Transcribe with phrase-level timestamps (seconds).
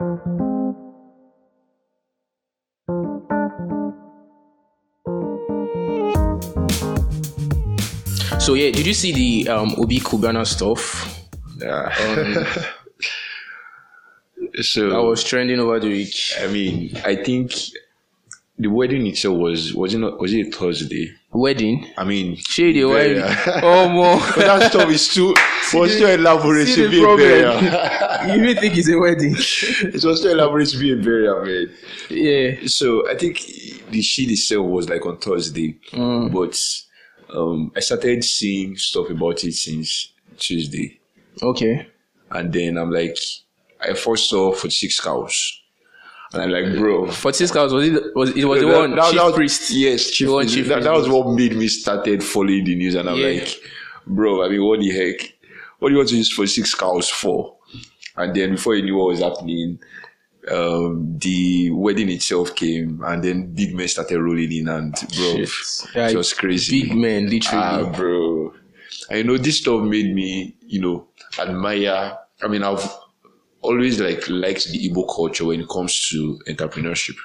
[0.00, 0.06] So
[8.54, 11.28] yeah, did you see the um, Obi Cubana stuff?
[11.58, 11.92] Yeah.
[12.00, 12.46] Um,
[14.62, 16.14] so that was trending over the week.
[16.40, 17.52] I mean, I think
[18.62, 21.12] the wedding itself was was it not was it a Thursday?
[21.32, 21.86] Wedding.
[21.96, 23.36] I mean, Shady very- wedding.
[23.62, 24.16] Oh more.
[24.36, 25.34] that stuff is too
[25.74, 27.28] was too elaborate See to the be a problem.
[27.28, 28.26] burial.
[28.36, 29.34] you really think it's a wedding?
[29.94, 31.70] it was too elaborate to be a burial, man.
[32.10, 32.66] Yeah.
[32.66, 33.38] So I think
[33.90, 36.32] the shit itself was like on Thursday, Mm.
[36.32, 36.58] but
[37.36, 40.98] um, I started seeing stuff about it since Tuesday,
[41.42, 41.86] Okay.
[42.32, 43.16] and then I'm like,
[43.80, 45.60] I first saw 46 cows,
[46.32, 47.10] and I'm like, bro.
[47.10, 49.34] For six cows, was it was it was the that- one that- chief that was-
[49.34, 49.70] priest?
[49.70, 50.54] Yes, chief one priest.
[50.54, 53.26] chief that, that was what made me started following the news, and I'm Yeah.
[53.26, 53.60] like,
[54.06, 55.34] bro, I mean, what the heck?
[55.78, 57.56] What do you want to use 46 cows for?
[58.16, 59.78] And then before you knew what was happening,
[60.50, 65.44] um, the wedding itself came, and then big men started rolling in, and bro.
[65.94, 66.82] Yeah, it was crazy.
[66.82, 67.64] Big men, literally.
[67.64, 68.52] Ah, bro.
[69.08, 71.06] And you know, this stuff made me, you know,
[71.38, 72.16] admire.
[72.42, 72.88] I mean, I've
[73.62, 77.16] always like liked the Igbo culture when it comes to entrepreneurship.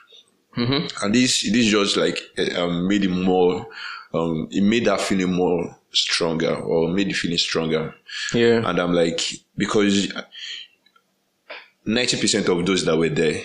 [1.04, 2.20] And this, this just like
[2.58, 3.68] um, made it more,
[4.14, 7.94] um, it made that feeling more stronger or made the feeling stronger.
[8.34, 8.62] yeah.
[8.68, 9.22] And I'm like,
[9.58, 10.14] because
[11.86, 13.42] 90% of those that were there,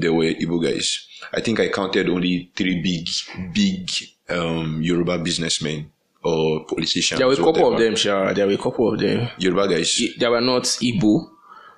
[0.00, 1.06] they were Igbo guys.
[1.32, 3.08] I think I counted only three big,
[3.52, 3.90] big
[4.28, 5.90] um, Yoruba businessmen
[6.22, 7.18] or politicians.
[7.18, 8.32] There were a couple of them, sure.
[8.32, 9.28] There were a couple of them.
[9.38, 10.00] Yoruba guys.
[10.18, 11.30] They were not Igbo.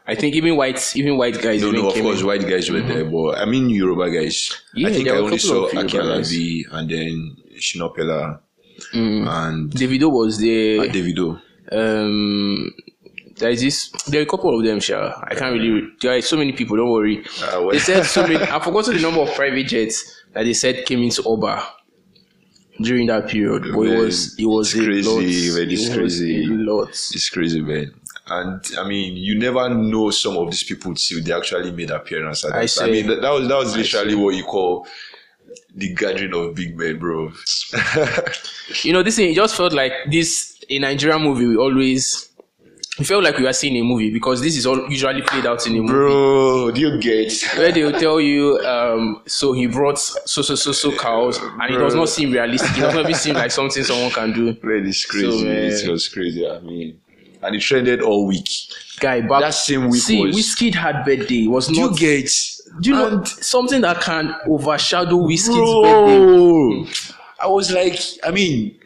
[0.08, 1.62] I think even white, even white guys.
[1.62, 2.26] No, no, of course, in.
[2.26, 4.50] white guys were there, but I mean Yoruba guys.
[4.74, 5.66] Yeah, I think I only saw.
[5.66, 8.40] Akin Alabi and then Shina Peller
[8.94, 9.26] Mm.
[9.26, 10.86] and Davido was there.
[10.88, 11.40] Davido.
[11.72, 12.70] Um,
[13.38, 13.90] there is this.
[14.06, 15.12] There are a couple of them, sure.
[15.24, 15.88] I can't really.
[16.00, 16.76] There are so many people.
[16.76, 17.24] Don't worry.
[17.42, 17.70] Ah, well.
[17.70, 18.36] They said so many.
[18.56, 21.66] I forgot the number of private jets that they said came into Oba
[22.82, 23.62] during that period.
[23.74, 25.18] But it was it was it's a crazy, lot.
[25.20, 26.44] man, it's It was crazy.
[26.44, 26.88] A lot.
[26.90, 27.94] It's crazy, man.
[28.28, 32.44] And I mean, you never know some of these people till they actually made appearance.
[32.44, 32.66] At I.
[32.84, 34.86] I mean, that, that was that was literally what you call
[35.74, 37.32] the gathering of big men, bro.
[38.82, 41.46] You know, this thing it just felt like this a Nigerian movie.
[41.46, 42.30] We always.
[42.98, 45.66] It felt like we were seeing a movie because this is all usually played out
[45.66, 45.92] in a movie.
[45.92, 47.30] bro, do you get?
[47.54, 51.74] where they will tell you, um, so he brought so so so so cows, and
[51.74, 52.76] it does not seem realistic.
[52.76, 54.46] It does not seem like something someone can do.
[54.62, 55.38] Man, it's crazy.
[55.38, 55.72] So, man.
[55.72, 56.48] it was crazy.
[56.48, 56.98] I mean,
[57.46, 58.48] and it trended all week.
[59.00, 61.44] Guy, back That same week see, was- Wizkid had birthday.
[61.44, 62.30] It was Do you get?
[62.80, 65.48] do you know something that can overshadow Wizkid's
[65.82, 66.18] birthday?
[66.18, 66.86] Bro,
[67.42, 68.78] I was like, I mean,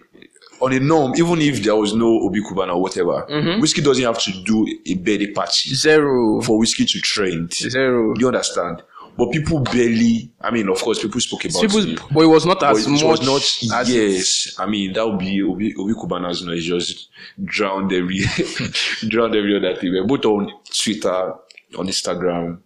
[0.61, 3.63] on a norm, even if there was no Obi Cubana or whatever, Mm-hmm.
[3.63, 7.55] Wizkid doesn't have to do a birthday party Zero, for Wizkid to trend.
[7.55, 8.15] zero.
[8.19, 8.83] You understand?
[9.21, 12.01] But people barely, I mean, of course, people spoke about People, it.
[12.11, 13.03] but it was not as it much.
[13.03, 14.57] was not, as yes.
[14.59, 17.11] I mean, that would be Obi, Obi Cubana's noise just
[17.45, 18.21] drowned every,
[19.09, 19.93] drowned every other thing.
[19.93, 21.35] We're both on Twitter,
[21.79, 22.61] on Instagram,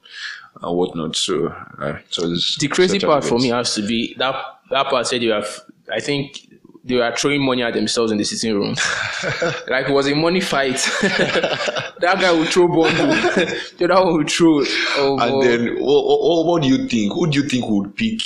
[0.63, 1.17] and whatnot.
[1.17, 4.37] So, uh, it was the crazy part for me has to be that
[4.71, 5.61] that part said you have.
[5.93, 6.44] I think
[6.87, 8.75] they were throwing money at themselves in the sitting room.
[9.69, 10.77] like it was a money fight.
[11.01, 13.07] that guy would throw bundle.
[13.79, 14.63] the other one would throw.
[14.97, 15.45] Oh, And boy.
[15.45, 17.13] then, what, what, what do you think?
[17.15, 18.21] Who do you think would pick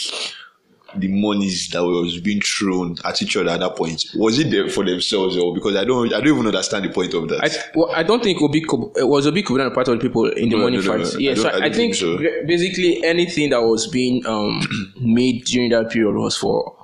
[0.96, 4.06] the monies that was being thrown at each other at that point?
[4.16, 7.14] Was it them for themselves or because I don't, I don't even understand the point
[7.14, 7.44] of that.
[7.44, 10.56] I, well, I don't think Obi was Obi Cubana part of the people in the
[10.56, 11.00] No, money no, fight.
[11.14, 11.19] no.
[11.20, 12.19] Yeah, I so I I, think, think so.
[12.46, 14.62] basically anything that was being um,
[15.00, 16.75] made during that period was for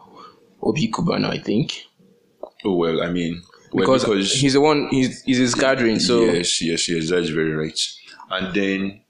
[0.64, 1.84] Obi Cubana, I think,
[2.64, 3.42] oh well, I mean,
[3.72, 4.88] well, because, because he's the one.
[4.90, 5.98] He's, he's his gathering.
[5.98, 7.80] So yes, yes, yes, that's very right.
[8.30, 9.00] And then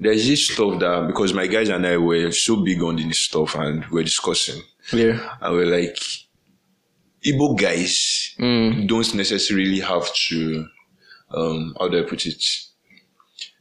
[0.00, 3.54] there's this stuff that because my guys and I were so big on this stuff
[3.54, 4.60] and we're discussing,
[4.92, 5.96] yeah, and we're like,
[7.24, 8.88] Igbo guys Mm.
[8.88, 10.66] don't necessarily have to,
[11.30, 12.42] um, how do I put it?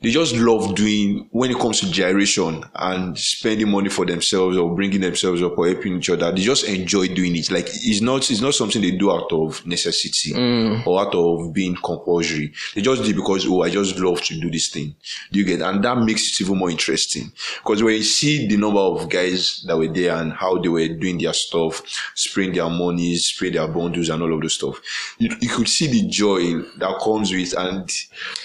[0.02, 4.74] They just love doing when it comes to gyration and spending money for themselves or
[4.76, 6.32] bringing themselves up or helping each other.
[6.32, 7.52] They just enjoy doing it.
[7.52, 10.88] Like it's not it's not something they do out of necessity mm.
[10.88, 12.52] or out of being compulsory.
[12.74, 14.96] They just do because oh I just love to do this thing.
[15.32, 15.62] Do you get?
[15.62, 17.32] And that makes it even more interesting
[17.64, 20.88] because when you see the number of guys that were there and how they were
[20.88, 21.84] doing their stuff,
[22.16, 24.82] spraying their monies, spray their bundles and all of those stuff,
[25.20, 27.88] you, you could see the joy that comes with and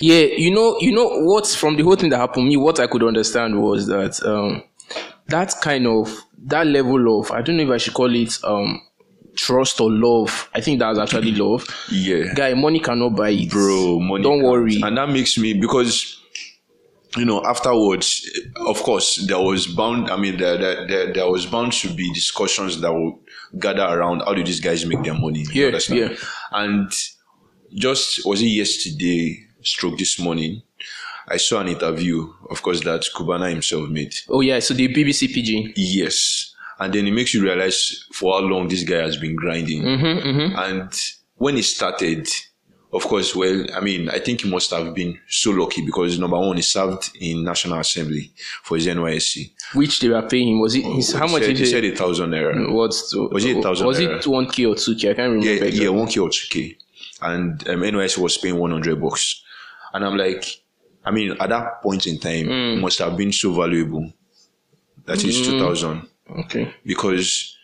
[0.01, 0.27] yeah.
[0.37, 1.09] You know, you know
[1.47, 2.49] what's from the whole thing that happened.
[2.49, 4.63] Me, what I could understand was that um,
[5.29, 6.13] that kind of
[6.47, 8.81] that level of I don't know if I should call it um
[9.37, 10.49] trust or love.
[10.55, 11.67] I think that was actually love.
[11.91, 12.35] yeah.
[12.35, 14.49] Guy, money cannot buy it, bro money Don't can't.
[14.51, 14.81] worry.
[14.83, 16.23] and that makes me because
[17.17, 18.29] you know, afterwards,
[18.67, 20.11] of course, there was bound.
[20.11, 23.15] I mean, there, there, there, there was bound to be discussions that would
[23.59, 25.41] gather around how do these guys make their money.
[25.51, 26.01] You Yeah, understand?
[26.01, 26.17] yeah.
[26.53, 26.93] And
[27.75, 30.61] just was it yesterday, stroke this morning,
[31.29, 34.15] I saw an interview, of course, that Cubana himself made.
[34.29, 35.73] Oh yeah, so the BBC Pidgin.
[35.77, 36.53] Yes.
[36.79, 39.83] And then it makes you realize for how long this guy has been grinding.
[39.83, 40.93] Mm-hmm, And
[41.37, 42.29] when he started,
[42.93, 46.39] of course, well, I mean, I think he must have been so lucky because number
[46.39, 48.31] one, he served in National Assembly
[48.63, 49.53] for his NYSC.
[49.75, 50.61] Which they were paying him.
[50.61, 51.67] Was it his, how He much said, he it?
[51.67, 52.71] said a thousand naira.
[52.73, 55.11] What's Was it 1,000 Was it one K or two K?
[55.11, 55.65] I can't remember.
[55.67, 56.77] Yeah, yeah, one K or two K.
[57.23, 59.43] And um, NYSC was paying 100 bucks.
[59.95, 60.45] And I'm like,
[61.07, 62.79] I mean, at that point in time, hmm.
[62.79, 64.13] it must have been so valuable.
[65.07, 65.53] That is hmm.
[65.53, 66.75] 2000 Okay.
[66.85, 67.57] because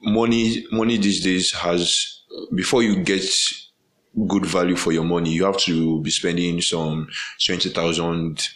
[0.00, 2.22] money money these days has
[2.54, 3.22] before you get
[4.26, 7.08] good value for your money you have to be spending some
[7.38, 8.48] 20000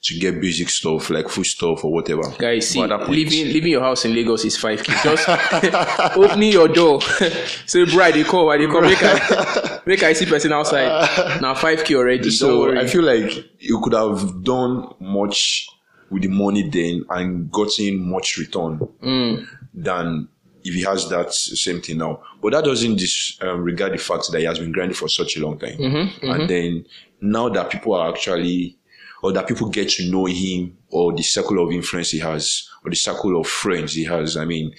[0.00, 4.04] to get basic stuff like food stuff or whatever Guys, see, leaving leaving your house
[4.04, 4.92] in Lagos is five K.
[5.02, 5.28] Just
[6.16, 7.00] opening your door.
[7.66, 11.40] Say, bride, they call, why they call, make I make I see person outside.
[11.40, 12.22] Now five K already.
[12.22, 15.68] Don't so i feel like you could have done much
[16.10, 19.46] with the money then and gotten much return Mm.
[19.74, 20.28] than
[20.64, 22.22] if he has that same thing now.
[22.40, 25.58] But that doesn't disregard the fact that he has been grinding for such a long
[25.58, 25.76] time.
[25.78, 26.86] Mm-hmm, And then
[27.20, 28.77] now that people are actually,
[29.22, 32.90] or that people get to know him, or the circle of influence he has, or
[32.90, 34.74] the circle of friends he has, I mean,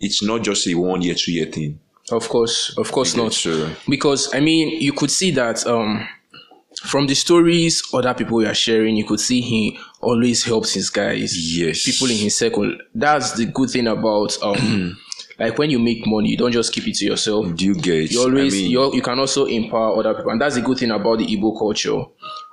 [0.00, 1.80] it's not just a one year, two year thing.
[2.10, 3.32] Of course, of course not.
[3.32, 6.06] So, Because I mean, you could see that um,
[6.82, 11.56] from the stories other people were sharing, you could see he always helps his guys.
[11.56, 11.84] Yes.
[11.84, 12.76] People in his circle.
[12.94, 14.98] That's the good thing about um,
[15.38, 17.54] like when you make money, you don't just keep it to yourself.
[17.56, 18.10] do you get?
[18.10, 20.78] You always I mean, you you can also empower other people, and that's the good
[20.78, 22.02] thing about the Igbo culture,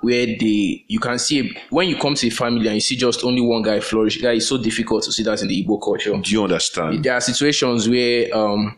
[0.00, 3.24] where they you can see when you come to a family and you see just
[3.24, 4.20] only one guy flourish.
[4.20, 7.04] Guy, it's so difficult to see that in the Igbo culture do you understand?
[7.04, 8.76] there are situations where um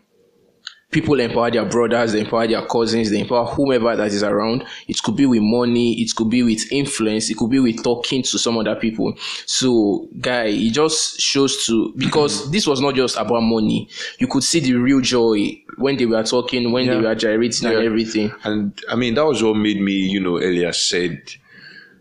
[0.95, 4.65] people empower their brothers, they empower their cousins, they empower whomever that is around.
[4.87, 8.23] It could be with money, it could be with influence, it could be with talking
[8.23, 9.13] to some other people.
[9.45, 13.89] So, guy, it just shows to because this was not just about money.
[14.19, 17.85] You could see the real joy when they were talking, when they were gyrating and
[17.85, 18.33] everything.
[18.45, 21.21] And I mean, that was what made me, you know, earlier said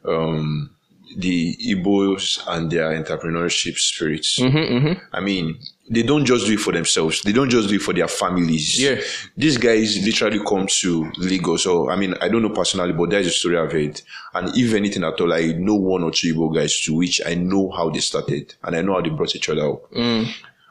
[0.05, 0.69] um,
[1.17, 4.39] the Igbos and their entrepreneurship spirits.
[4.39, 7.21] Mm-hmm, I mean, they don't just do it for themselves.
[7.23, 8.81] They don't just do it for their families.
[8.81, 9.01] Yeah.
[9.35, 11.63] These guys literally come to Lagos.
[11.63, 14.01] So, I mean, I don't know personally, but there's a story I've heard.
[14.33, 17.35] And if anything at all, I know one or two Igbo guys to which I
[17.35, 19.91] know how they started and I know how they brought each other up.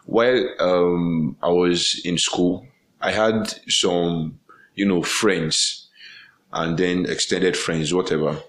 [0.06, 2.66] While um, I was in school,
[3.00, 4.38] I had some,
[4.74, 5.88] you know, friends
[6.52, 8.40] and then extended friends, whatever.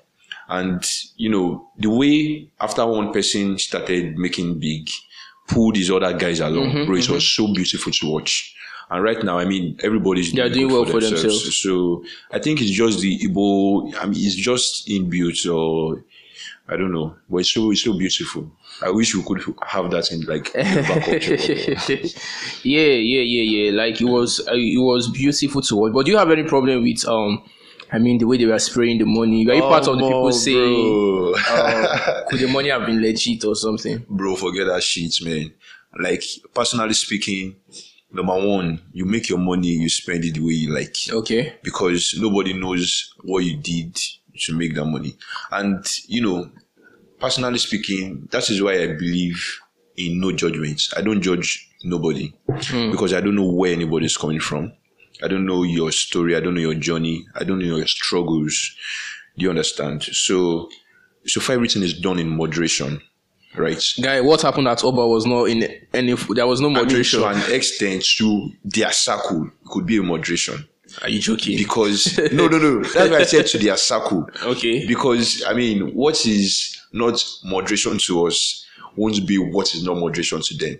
[0.47, 0.83] And,
[1.17, 4.87] you know, the way after one person started making big,
[5.47, 8.55] pulled these other guys along, Mm-hmm, bro, it was so beautiful to watch.
[8.89, 11.61] And right now, I mean, everybody's are doing well for themselves.
[11.61, 16.03] So I think it's just the Igbo, I mean, it's just inbuilt or
[16.67, 18.51] I don't know, but it's so, it's so beautiful.
[18.81, 20.51] I wish we could have that in like
[22.63, 23.71] yeah, yeah, yeah, yeah.
[23.71, 25.93] Like it was, uh, it was beautiful to watch.
[25.93, 27.43] But do you have any problem with um?
[27.93, 29.45] I mean, the way they were spraying the money.
[29.45, 33.55] Were you part of the people saying, uh, "Could the money have been legit or
[33.55, 35.53] something?" bro, forget that shit, man.
[35.99, 36.23] Like
[36.55, 37.55] personally speaking,
[38.11, 41.53] number one, you make your money, you spend it the way you like, Okay.
[41.63, 43.95] because nobody knows what you did
[44.41, 45.15] to make that money.
[45.51, 46.49] And you know,
[47.19, 49.59] personally speaking, that is why I believe
[49.95, 50.91] in no judgments.
[50.97, 52.33] I don't judge nobody
[52.91, 54.73] because I don't know where anybody is coming from.
[55.21, 56.35] I don't know your story.
[56.35, 57.25] I don't know your journey.
[57.35, 58.75] I don't know your struggles.
[59.37, 60.03] Do you understand?
[60.03, 60.69] So,
[61.25, 63.01] so far everything is done in moderation,
[63.55, 63.83] right?
[64.01, 66.13] Guy, what happened at Oba was not in any.
[66.13, 67.19] There was no I mean, moderation.
[67.21, 70.67] to an extent, to their circle could be a moderation
[71.01, 71.57] Are you joking?
[71.57, 72.83] because no, no, no.
[72.83, 74.27] That's why I said to their circle.
[74.43, 74.85] okay.
[74.85, 78.65] Because I mean, what is not moderation to us
[78.95, 80.79] won't be what is not moderation to them,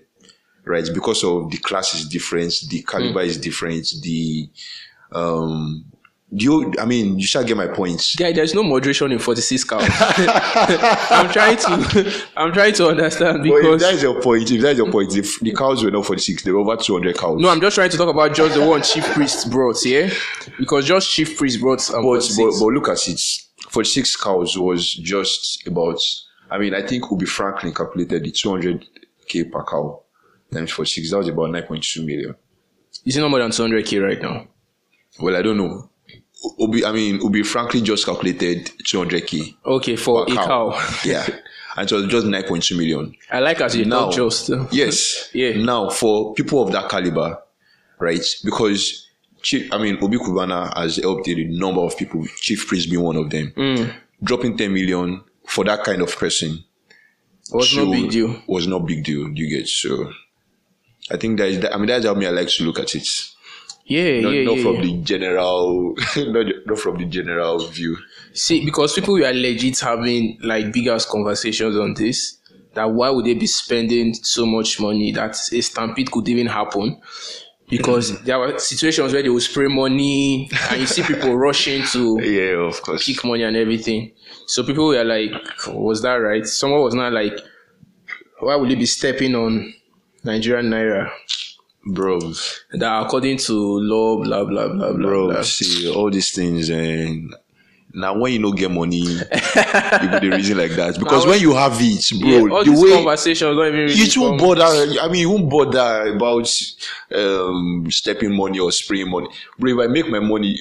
[0.65, 0.87] right?
[0.93, 4.49] Because of the class is different, the caliber is different, the
[5.11, 5.85] um.
[6.35, 8.15] Do you, I mean, you shall get my points.
[8.15, 9.83] Guy, there's no moderation in 46 cows.
[9.87, 14.79] I'm trying to, I'm trying to understand But if because that's your point, if that's
[14.79, 17.39] your point, if the cows were not 46, they were over 200 cows.
[17.39, 20.09] no, I'm just trying to talk about just the one chief priest brought, yeah,
[20.57, 21.87] because just chief priest brought.
[21.91, 22.37] Um, but, 46.
[22.37, 23.21] but, but look at it.
[23.69, 25.99] 46 cows was just about,
[26.49, 30.02] I mean, I think Ubi Franklin calculated the 200k per cow
[30.53, 31.11] times 46.
[31.11, 32.35] That was about 9.2 million.
[33.05, 34.47] Is it not more than 200k right now?
[35.19, 35.89] Well, I don't know.
[36.59, 39.55] Obi, I mean, Obi Franklin just calculated 200k.
[39.65, 40.73] Okay, for a cow.
[41.05, 41.25] yeah.
[41.75, 43.15] And so just 9.2 million.
[43.31, 44.49] I like as you Now- just.
[44.71, 45.29] Yes.
[45.33, 45.53] Yeah.
[45.63, 47.39] Now, for people of that caliber,
[47.99, 48.23] right?
[48.43, 49.07] Because,
[49.41, 53.15] Chief, I mean, Obi Cubana has helped a number of people, Chief Priest being one
[53.15, 53.51] of them.
[53.55, 53.93] Mm.
[54.23, 56.63] Dropping 10 million for that kind of person
[57.51, 58.41] was no big deal.
[58.47, 59.29] Was no big deal.
[59.29, 59.67] You get?
[59.67, 60.11] So,
[61.11, 62.95] I think that is, that, I mean, that's how me I like to look at
[62.95, 63.07] it.
[63.85, 64.63] Yeah, Not, yeah, not yeah.
[64.63, 64.81] from yeah.
[64.81, 67.97] the general, not, not from the general view.
[68.33, 72.37] See, because people were legit having like big ass conversations on this.
[72.75, 76.99] That why would they be spending so much money that a stampede could even happen?
[77.69, 82.19] Because there were situations where they would spray money and you see people rushing to
[82.23, 83.05] Yeah, of course.
[83.05, 84.13] pick money and everything.
[84.47, 85.31] So people were like,
[85.67, 86.47] was that right?
[86.47, 87.37] Someone was not like,
[88.39, 89.73] why would they be stepping on
[90.23, 91.11] Nigerian Naira?
[91.85, 92.19] Bro,
[92.71, 95.41] That according to law, blah, blah, blah, blah, bro, blah.
[95.41, 97.33] see all these things and
[97.93, 100.97] now when you don't get money, you go the reason like that.
[100.97, 103.79] Because Now, when you have it, bro, Yeah, all the these way conversations don't even
[103.81, 104.63] really you won't bother.
[105.01, 106.49] I mean, you won't bother about
[107.13, 109.27] um, stepping money or spraying money.
[109.59, 110.57] Bro, if I make my money,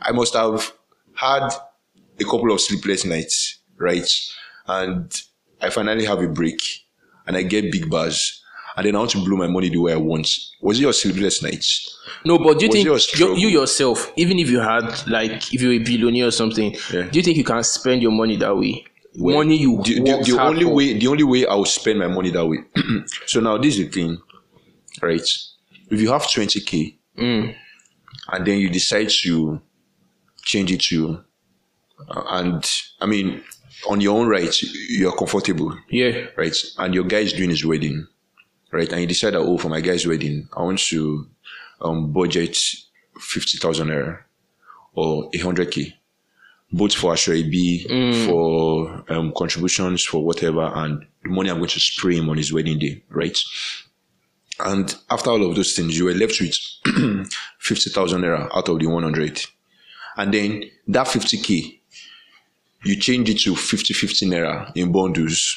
[0.00, 0.72] I must have
[1.14, 1.48] had
[2.18, 4.08] a couple of sleepless nights, right?
[4.66, 5.12] And
[5.60, 6.62] I finally have a break,
[7.26, 8.39] and I get big bars,
[8.76, 10.28] and then I want to blow my money the way I want.
[10.60, 11.98] Was it your sleepless nights?
[12.24, 15.52] No, but do you Was think your you, you yourself, even if you had like
[15.54, 17.02] if you're a billionaire or something, Yeah.
[17.10, 18.84] do you think you can spend your money that way?
[19.16, 20.74] money you the, the, the only for.
[20.74, 22.58] way the only way I will spend my money that way.
[23.26, 24.18] so now this is the thing,
[25.02, 25.26] right?
[25.90, 27.54] If you have twenty k, Mm.
[28.32, 29.60] and then you decide to
[30.42, 31.22] change it to,
[32.08, 32.64] uh, and
[33.00, 33.42] I mean,
[33.88, 34.54] on your own right,
[34.88, 36.26] you're comfortable, Yeah.
[36.36, 36.56] right?
[36.78, 38.06] And your guy is doing his wedding,
[38.72, 38.90] right?
[38.90, 41.26] And you decide that oh, for my guy's wedding, I want to
[41.80, 42.58] um, budget
[43.18, 44.22] fifty thousand naira
[44.94, 46.00] or a hundred k
[46.72, 51.80] both for aso ebi, for um, contributions, for whatever, and the money I'm going to
[51.80, 53.36] spray him on his wedding day, right?
[54.60, 56.54] And after all of those things, you were left with
[57.58, 59.42] 50,000 naira out of the 100.
[60.16, 61.80] And then that 50k,
[62.84, 65.56] you change it to 50 50 naira in bundles,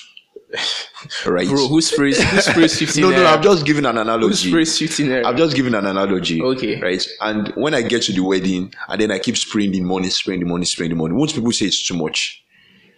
[1.26, 1.48] right?
[1.48, 3.26] Bro, who sprays who sprays 15 no, no.
[3.26, 4.28] I'm just giving an analogy.
[4.28, 5.26] who sprays 15 naira?
[5.26, 6.42] I'm just giving an analogy.
[6.42, 6.80] Okay.
[6.80, 7.06] Right.
[7.22, 10.42] And when I get to the wedding and then I keep spraying the money, spraying
[10.42, 12.44] the money, spraying the money, won't people say it's too much?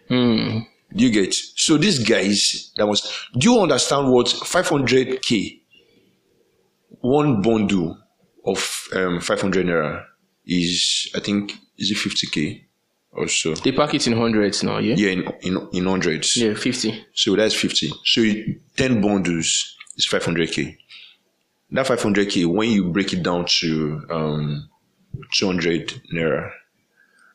[0.07, 0.59] Hmm.
[0.93, 1.33] Do you get?
[1.33, 3.01] So these guys that was
[3.37, 5.61] do you understand what 500k
[7.01, 7.97] one bundle
[8.45, 10.05] of um 500 naira
[10.45, 12.64] is I think is it 50k
[13.15, 13.55] or so?
[13.55, 14.95] They pack it in hundreds now, yeah?
[14.97, 16.35] Yeah, in in, in hundreds.
[16.37, 17.05] Yeah, 50.
[17.13, 17.91] So that's 50.
[18.03, 20.77] So you, 10 bundles is 500k.
[21.71, 24.69] That 500k, when you break it down to um,
[25.33, 26.51] 200 naira,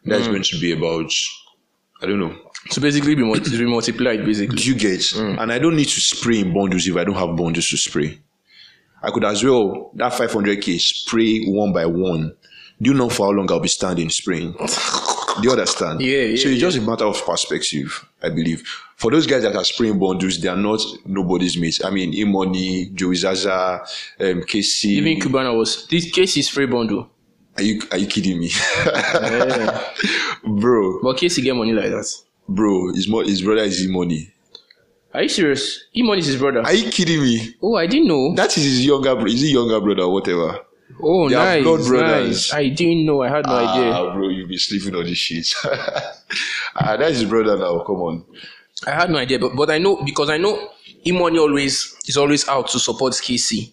[0.05, 1.11] that's going to be about,
[2.03, 2.37] I don't know.
[2.71, 4.57] So basically be, multi- be multiplied basically.
[4.57, 5.13] Do you get?
[5.15, 8.21] And I don't need to spray in bundles if I don't have bundles to spray.
[9.03, 12.35] I could as well, that 500k, spray one by one.
[12.81, 14.55] Do you know for how long I'll be standing spraying?
[15.41, 16.01] Do you understand?
[16.01, 18.63] Yeah, yeah, So it's just a matter of perspective, I believe.
[18.97, 21.83] For those guys that are spraying bundles, they are not nobody's mates.
[21.85, 23.81] I mean, E-Money, Joey Zaza,
[24.21, 24.85] um, Kcee.
[24.87, 27.09] Even Cubana was this case is free bundle.
[27.57, 28.51] are you are you kidding me,
[28.85, 29.91] Yeah.
[30.45, 31.01] bro?
[31.03, 32.07] but Kcee get money like that.
[32.49, 34.33] Bro, his mo- his brother is E-Money.
[35.15, 35.85] Are you serious?
[35.97, 36.61] E-Money is his brother.
[36.63, 37.55] Are you kidding me?
[37.63, 38.35] oh, I didn't know.
[38.35, 39.27] That is his younger bro.
[39.27, 40.59] Is he younger brother or whatever?
[41.03, 42.29] Oh, They nice, blood brothers.
[42.29, 42.53] nice.
[42.53, 43.23] I didn't know.
[43.23, 43.93] I had no idea.
[43.93, 45.47] Ah, bro, you be sleeping on this shit.
[45.65, 47.81] ah, that's his brother now.
[47.85, 48.25] Come on.
[48.87, 50.71] I had no idea, but but I know because I know
[51.05, 53.73] E-Money always is always out to support Kcee.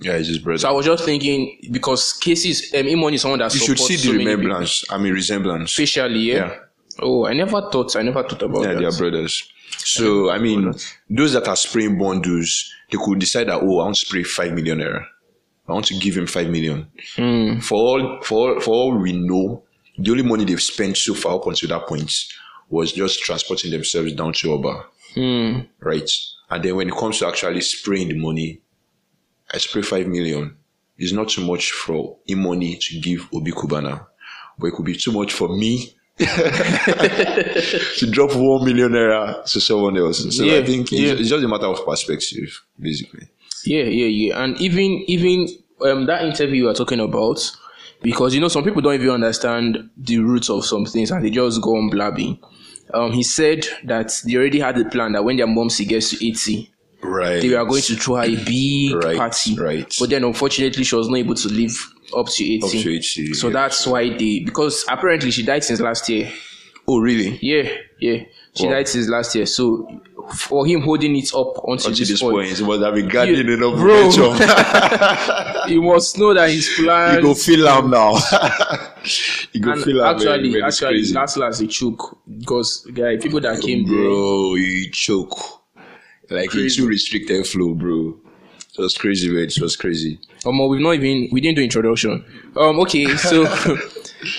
[0.00, 0.58] Yeah, it's his brother.
[0.58, 3.96] So I was just thinking because Kcee's um, E-Money is someone that you should see
[3.96, 4.18] the people.
[4.18, 4.84] remembrance.
[4.90, 5.72] I mean, resemblance.
[5.74, 6.18] facially.
[6.20, 6.34] Yeah?
[6.34, 6.58] Yeah.
[7.00, 7.96] Oh, I never thought.
[7.96, 8.78] I never thought about Yeah, that.
[8.80, 9.48] they are brothers.
[9.78, 10.72] So I mean,
[11.10, 14.52] those that are spraying bundles, they could decide that oh, I want to spray five
[14.52, 15.04] million naira.
[15.66, 16.90] I want to give him five million.
[17.16, 17.58] Hmm.
[17.60, 19.62] For all, for all, for all we know,
[19.96, 22.12] the only money they've spent so far up until that point
[22.68, 25.60] was just transporting themselves down to Oba, hmm.
[25.80, 26.10] right?
[26.50, 28.60] And then when it comes to actually spraying the money,
[29.52, 30.56] I spray five million.
[30.96, 34.06] It's not too much for money to give Obi Cubana,
[34.58, 39.96] but it could be too much for me to drop one million naira to someone
[39.98, 40.36] else.
[40.36, 41.12] So Yeah, I think it's, yeah.
[41.12, 43.28] it's just a matter of perspective, basically.
[43.64, 44.42] Yeah, yeah, yeah.
[44.44, 45.48] And even even
[45.80, 47.40] um that interview you were talking about,
[48.02, 51.30] because you know some people don't even understand the roots of some things and they
[51.30, 52.38] just go on blabbing.
[52.92, 56.10] Um, he said that they already had a plan that when their mom she gets
[56.10, 56.70] to eighty,
[57.02, 57.40] Right.
[57.40, 59.56] they were going to throw her a big Right, party.
[59.56, 59.94] right.
[59.98, 61.74] But then unfortunately she was not able to live
[62.16, 62.62] up to 18.
[62.64, 63.52] Up to 18, So yeah.
[63.54, 66.30] that's why they because apparently she died since last year.
[66.86, 67.38] Oh, really?
[67.42, 67.68] Yeah,
[67.98, 68.24] yeah.
[68.54, 68.72] She Wow.
[68.74, 69.46] died since last year.
[69.46, 70.00] So
[70.32, 73.48] for him holding it up until, Until this, this point, point, it was having guardian
[73.48, 74.10] enough bro.
[75.66, 78.12] he must know that his plans you go feel am now.
[79.52, 80.14] you go and feel am.
[80.16, 81.14] actually, man, actually, crazy.
[81.14, 83.96] last last he choke because guy people that came there.
[83.96, 85.62] bro, you choke.
[86.30, 86.66] Like Crazy.
[86.66, 88.16] it's too restricted flow, bro.
[88.76, 89.44] It was crazy, man.
[89.44, 90.18] It was crazy.
[90.46, 92.24] Um, we've not even we didn't do introduction.
[92.56, 93.44] Um, okay, so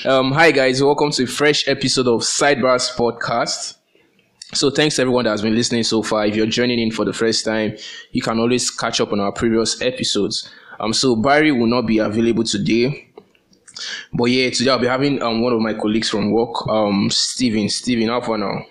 [0.05, 3.75] um, hi guys, welcome to a fresh episode of Sidebars Podcast.
[4.55, 6.25] So thanks everyone that has been listening so far.
[6.25, 7.75] If you're joining in for the first time,
[8.11, 10.49] you can always catch up on our previous episodes.
[10.79, 13.09] Um, so Barry will not be available today.
[14.13, 17.67] But yeah, today I'll be having um one of my colleagues from work, um Steven.
[17.67, 18.65] Steven, how far now?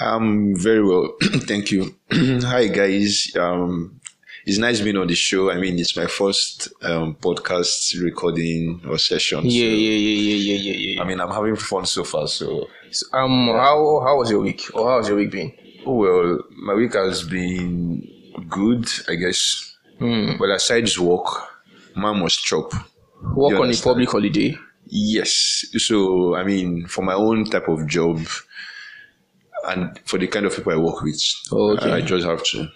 [0.00, 1.14] Um, very well.
[1.22, 1.94] Thank you.
[2.12, 3.30] Hi, guys.
[3.38, 3.99] Um,
[4.46, 5.50] it's nice being on the show.
[5.50, 9.40] I mean, it's my first um, podcast recording or session.
[9.44, 11.02] Yeah, so, yeah, yeah, yeah, yeah, yeah, yeah.
[11.02, 12.26] I mean, I'm having fun so far.
[12.28, 14.62] So, So, um, how how was your week?
[14.74, 15.52] Or how has your week been?
[15.86, 18.06] oh, well, my week has been
[18.48, 19.76] good, I guess.
[19.98, 20.32] Hmm.
[20.38, 21.26] But aside work,
[21.96, 22.72] man must chop.
[23.34, 24.56] Work on a public holiday.
[24.86, 25.66] Yes.
[25.76, 28.20] So, I mean, for my own type of job
[29.68, 31.90] and for the kind of people I work with, okay.
[31.90, 32.68] I, I just have to.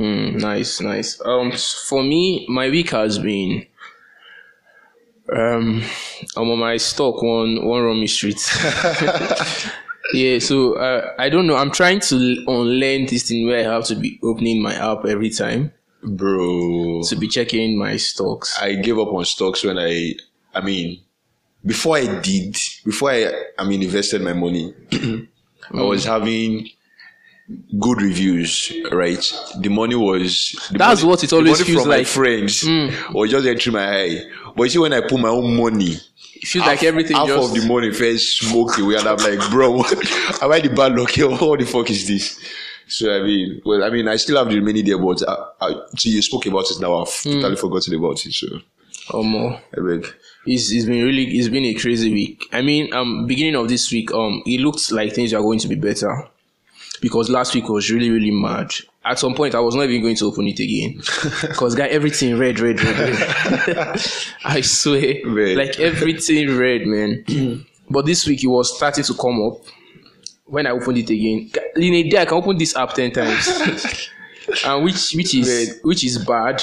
[0.00, 1.20] Hmm, nice, nice.
[1.26, 3.66] Um, for me, my week has been.
[5.30, 5.82] Um,
[6.34, 8.40] I'm on my stock one one Romy Street.
[10.14, 11.56] yeah, so uh, I don't know.
[11.56, 12.16] I'm trying to
[12.48, 15.70] unlearn this thing where I have to be opening my app every time
[16.02, 17.02] Bro.
[17.02, 18.58] to be checking my stocks.
[18.58, 20.14] I gave up on stocks when I,
[20.54, 21.02] I mean,
[21.66, 24.72] before I did, before I, I mean, invested my money,
[25.74, 26.70] I was having
[27.78, 29.22] good reviews, right?
[29.60, 30.52] The money was.
[30.72, 31.98] The That's money- what it always money feels from like.
[32.00, 32.64] My friends
[33.14, 34.20] or just entering my eye.
[34.56, 35.96] But you see, when I put my own money,
[36.34, 37.54] It feels like everything half just.
[37.56, 39.78] of the money first smoked away, and I'm like, bro,
[40.42, 41.28] am I the bad luck here?
[41.30, 42.38] What the fuck is this?
[42.88, 45.74] So I mean, well, I mean, I still have the remaining there, but I, I,
[45.96, 47.02] see, you spoke about it now.
[47.02, 48.32] I've totally forgotten about it.
[48.32, 48.46] So
[49.22, 49.60] more.
[49.76, 50.06] I beg.
[50.46, 52.46] It's, it's been really it's been a crazy week.
[52.52, 55.68] I mean, um, beginning of this week, um, it looked like things are going to
[55.68, 56.26] be better
[57.00, 58.72] because last week was really really mad.
[59.04, 61.00] At some point, I was not even going to open it again
[61.40, 62.98] because guy, everything red, red, red,
[63.66, 64.02] red.
[64.44, 65.56] I swear, Red.
[65.56, 67.24] like everything red, man.
[67.90, 69.58] but this week it was starting to come up.
[70.44, 74.10] When I opened it again, in a day I can open this app ten times,
[74.66, 76.60] and which which is which is bad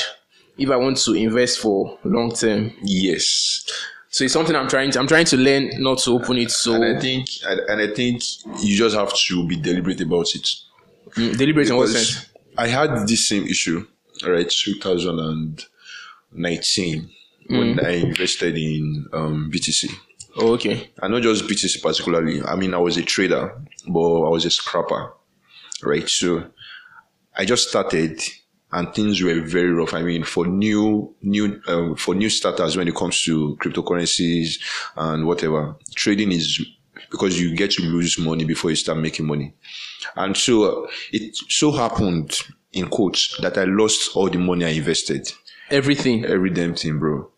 [0.58, 2.74] if I want to invest for long term.
[2.84, 3.66] Yes,
[4.18, 6.74] So it's something I'm trying to I'm trying to learn not to open it so
[6.74, 8.24] and I think and, and I think
[8.64, 10.50] you just have to be deliberate about it.
[11.12, 12.26] mm, deliberate in what sense.
[12.58, 13.86] I had this same issue,
[14.26, 14.50] right?
[14.50, 17.10] 2019
[17.48, 19.88] when I invested in um, BTC.
[20.38, 20.90] Oh, okay.
[21.00, 22.42] and not just BTC particularly.
[22.42, 23.54] I mean, I was a trader,
[23.88, 25.14] but I was a scrapper,
[25.84, 26.10] right?
[26.10, 26.44] So
[27.36, 28.20] I just started,
[28.72, 29.94] and things were very rough.
[29.94, 34.60] I mean, for new, new, um, for new starters when it comes to cryptocurrencies
[34.96, 36.66] and whatever, trading is
[37.12, 39.54] because you get to lose money before you start making money,
[40.16, 42.38] and so uh, it so happened
[42.74, 45.32] in quotes that I lost all the money I invested
[45.70, 46.26] Everything.
[46.26, 47.30] every damn thing, bro.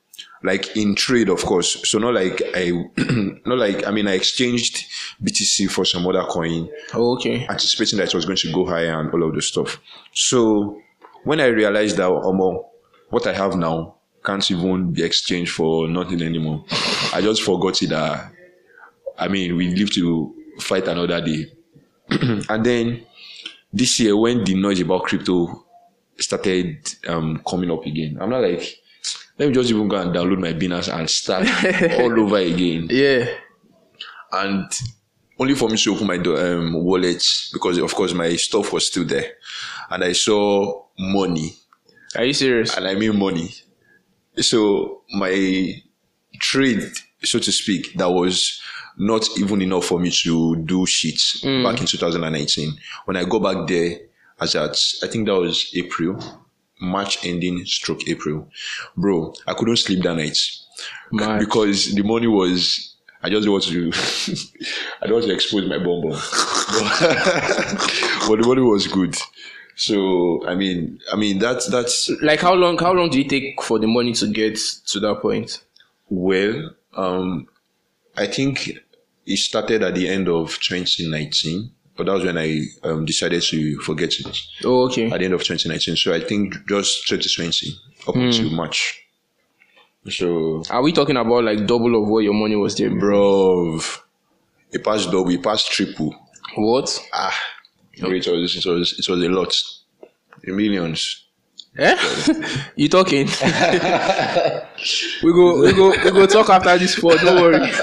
[0.43, 1.87] Like in trade, of course.
[1.89, 2.71] So not like I,
[3.45, 4.85] not like I mean, I exchanged
[5.21, 7.45] BTC for some other coin, Oh, okay.
[7.47, 9.79] anticipating that it was going to go higher and all of the stuff.
[10.13, 10.79] So
[11.23, 12.61] when I realized that, um,
[13.09, 16.65] what I have now can't even be exchanged for nothing anymore,
[17.13, 17.89] I just forgot it.
[17.89, 18.31] That
[19.17, 21.51] I mean, we live to fight another day.
[22.09, 23.05] and then
[23.71, 25.65] this year, when the noise about crypto
[26.17, 26.77] started
[27.07, 28.79] um, coming up again, I'm not like,
[29.37, 31.47] let me just even go and download my Binance and start
[31.99, 32.87] all over again.
[32.89, 33.27] Yeah.
[34.31, 34.71] And
[35.39, 39.05] only for me to open my um, wallet because, of course, my stuff was still
[39.05, 39.33] there.
[39.89, 41.55] And I saw money,
[42.15, 42.75] Are you serious?
[42.75, 43.51] and I mean money.
[44.37, 45.81] So my
[46.39, 46.83] trade,
[47.23, 48.61] so to speak, that was
[48.97, 51.63] not even enough for me to do shit mm.
[51.63, 52.73] back in 2019.
[53.05, 53.97] When I go back there,
[54.41, 56.17] as at I think that was April,
[56.81, 58.47] March ending, stroke April,
[58.95, 60.37] bro, I couldn't sleep that night
[61.11, 61.39] Mad.
[61.39, 62.95] because the money was.
[63.21, 63.91] I just want to.
[65.01, 66.19] I don't want to expose my bum bum, but,
[68.27, 69.15] but the money was good.
[69.79, 72.77] So I mean, I mean that's that's Like how long?
[72.77, 75.63] How long did it take for the money to get to that point?
[76.09, 77.47] Well, um,
[78.17, 78.69] I think
[79.25, 83.79] it started at the end of 2019, but that was when I um, decided to
[83.79, 85.09] forget it Oh, okay.
[85.09, 85.95] at the end of 2019.
[85.95, 87.71] So I think just 2020
[88.07, 88.21] up Hmm.
[88.21, 89.01] until March.
[90.09, 93.79] So, Are we talking about like double of what your money was there, bro,
[94.71, 96.13] it passed double, it passed triple.
[96.55, 96.99] What?
[97.13, 97.35] Ah,
[97.99, 99.53] bro, it was it was it was a lot,
[100.43, 101.29] millions.
[101.77, 101.95] Eh?
[102.75, 103.25] you talking?
[105.23, 107.19] we go, we go, we go talk after this sport.
[107.21, 107.59] Don't worry.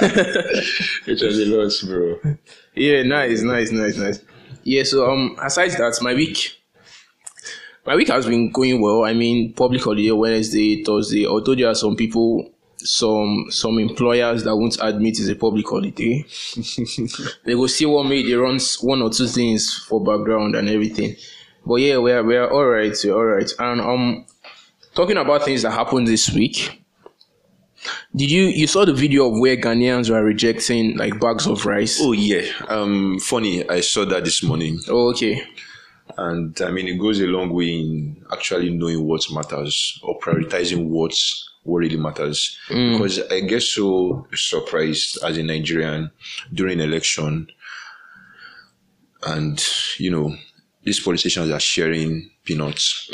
[1.07, 2.37] It was a lot, bro.
[2.75, 4.21] yeah, nice, nice, nice, nice.
[4.65, 4.83] Yeah.
[4.83, 6.61] So um, aside that, my week,
[7.87, 9.05] my week has been going well.
[9.05, 11.27] I mean, public holiday Wednesday, Thursday.
[11.27, 12.51] Although there are some people,
[12.87, 16.25] some some employers that won't admit it's a public holiday,
[17.45, 21.17] they will see what made they runs one or two things for background and everything.
[21.65, 22.97] But yeah, we're we're all right.
[23.05, 23.51] We're all right.
[23.59, 24.27] And um,
[24.95, 26.83] talking about things that happened this week.
[28.15, 31.99] Did you you saw the video of where Ghanaians were rejecting like bags of rice?
[32.01, 33.69] Oh yeah, um, funny.
[33.69, 35.43] I saw that this morning, Oh, okay.
[36.19, 40.89] and I mean it goes a long way in actually knowing what matters or prioritizing
[40.89, 41.15] what
[41.67, 42.57] what really matters.
[42.93, 46.11] Because I get so surprised as a Nigerian
[46.53, 47.49] during election,
[49.27, 49.63] and
[49.99, 50.35] you know
[50.85, 53.09] these politicians are sharing peanuts,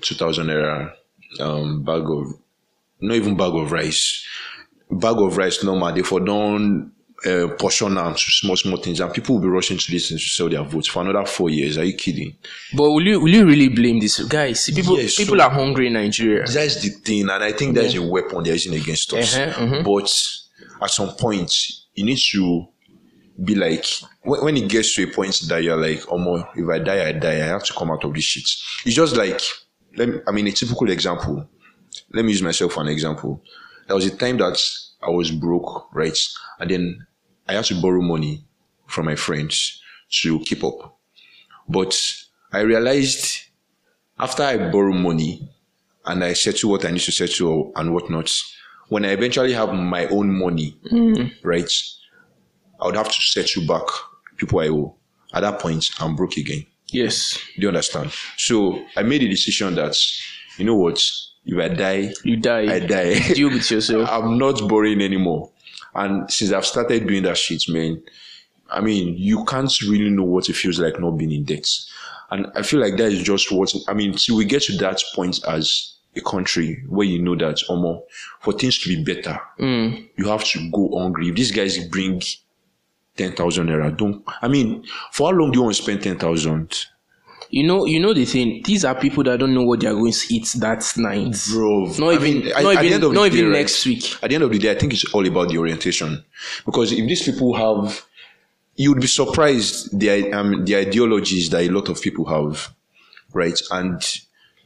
[0.00, 0.92] two thousand naira
[1.40, 2.34] um, bag of
[3.00, 4.26] not even bag of rice,
[4.90, 5.92] bag of rice normal.
[5.94, 6.92] They for don
[7.26, 10.22] uh, portion am to small small things, and people will be rushing to this things
[10.22, 11.76] to sell their votes for another four years.
[11.76, 12.36] Are you kidding?
[12.74, 14.70] But will you will you really blame this guys?
[14.74, 16.46] People Yes, people so- are hungry in Nigeria.
[16.46, 19.36] That's the thing, and I think that's a weapon they're using against us.
[19.36, 19.82] Uh-huh, uh-huh.
[19.82, 20.10] But
[20.82, 21.52] at some point,
[21.94, 22.66] you need to
[23.44, 23.84] be like
[24.22, 27.08] when, when it gets to a point that you're like, oh more, if I die,
[27.08, 27.34] I die.
[27.36, 28.48] I have to come out of this shit.
[28.86, 29.40] It's just like,
[29.96, 31.48] let me, I mean, a typical example.
[32.12, 33.42] Let me use myself for an example.
[33.86, 34.60] There was a time that
[35.02, 36.16] I was broke, right,
[36.58, 37.06] and then
[37.50, 38.44] I had to borrow money
[38.86, 39.80] from my friends
[40.22, 40.96] to keep up.
[41.68, 42.00] But
[42.52, 43.40] I realized
[44.20, 45.50] after I borrow money
[46.06, 48.32] and I settle what I need to settle and whatnot,
[48.88, 51.26] when I eventually have my own money, hmm.
[51.42, 51.72] right,
[52.80, 53.86] I would have to settle back
[54.36, 54.94] people I owe.
[55.34, 56.66] At that point, I'm broke again.
[56.86, 58.12] Yes, Do you understand?
[58.36, 59.96] So I made a decision that,
[60.56, 61.04] you know what,
[61.44, 62.74] if I die, you die.
[62.74, 63.32] I die.
[63.32, 64.08] Deal with yourself.
[64.08, 65.50] I'm not borrowing anymore.
[65.94, 68.02] And since I've started doing that shit, man,
[68.70, 71.66] I mean, you can't really know what it feels like not being in debt.
[72.30, 75.02] And I feel like that is just what, I mean, till we get to that
[75.14, 78.02] point as a country where you know that, Omo,
[78.40, 80.08] for things to be better, mm.
[80.16, 81.28] you have to go hungry.
[81.28, 82.22] If these guys bring
[83.16, 86.86] 10,000 naira, don't, I mean, for how long do you want to spend 10,000?
[87.52, 88.62] You know, you know the thing.
[88.64, 91.36] These are people that don't know what they are going to eat that night.
[91.52, 93.50] Bro, Not I even, mean, at- not the even, end of the not day, even
[93.50, 94.14] right, next week.
[94.22, 96.24] At the end of the day, I think it's all about the orientation.
[96.64, 98.04] Because if these people have,
[98.76, 102.72] you would be surprised the um, the ideologies that a lot of people have,
[103.32, 103.60] right?
[103.72, 104.00] And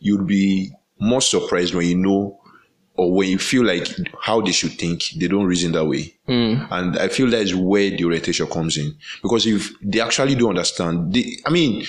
[0.00, 2.38] you'd be more surprised when you know
[2.96, 3.88] or when you feel like
[4.20, 6.14] how they should think, they don't reason that way.
[6.28, 8.94] And I feel that is where the orientation comes in.
[9.20, 11.84] Because if they actually do understand, they, I mean,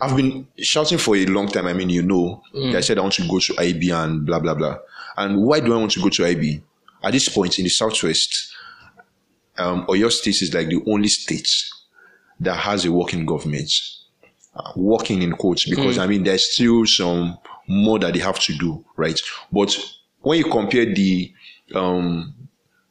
[0.00, 1.66] I've been shouting for a long time.
[1.66, 2.42] I mean, you know,
[2.76, 4.78] I said I want to go to IB and blah, blah, blah.
[5.16, 6.62] And why do I want to go to IB?
[7.02, 8.52] At this point in the Southwest,
[9.56, 11.48] um, Oyo State is like the only state
[12.40, 13.70] that has a working government.
[14.56, 18.56] Uh, working in quotes, because I mean, there's still some more that they have to
[18.56, 19.20] do, right?
[19.50, 19.76] But
[20.20, 21.32] when you compare the
[21.74, 22.34] um,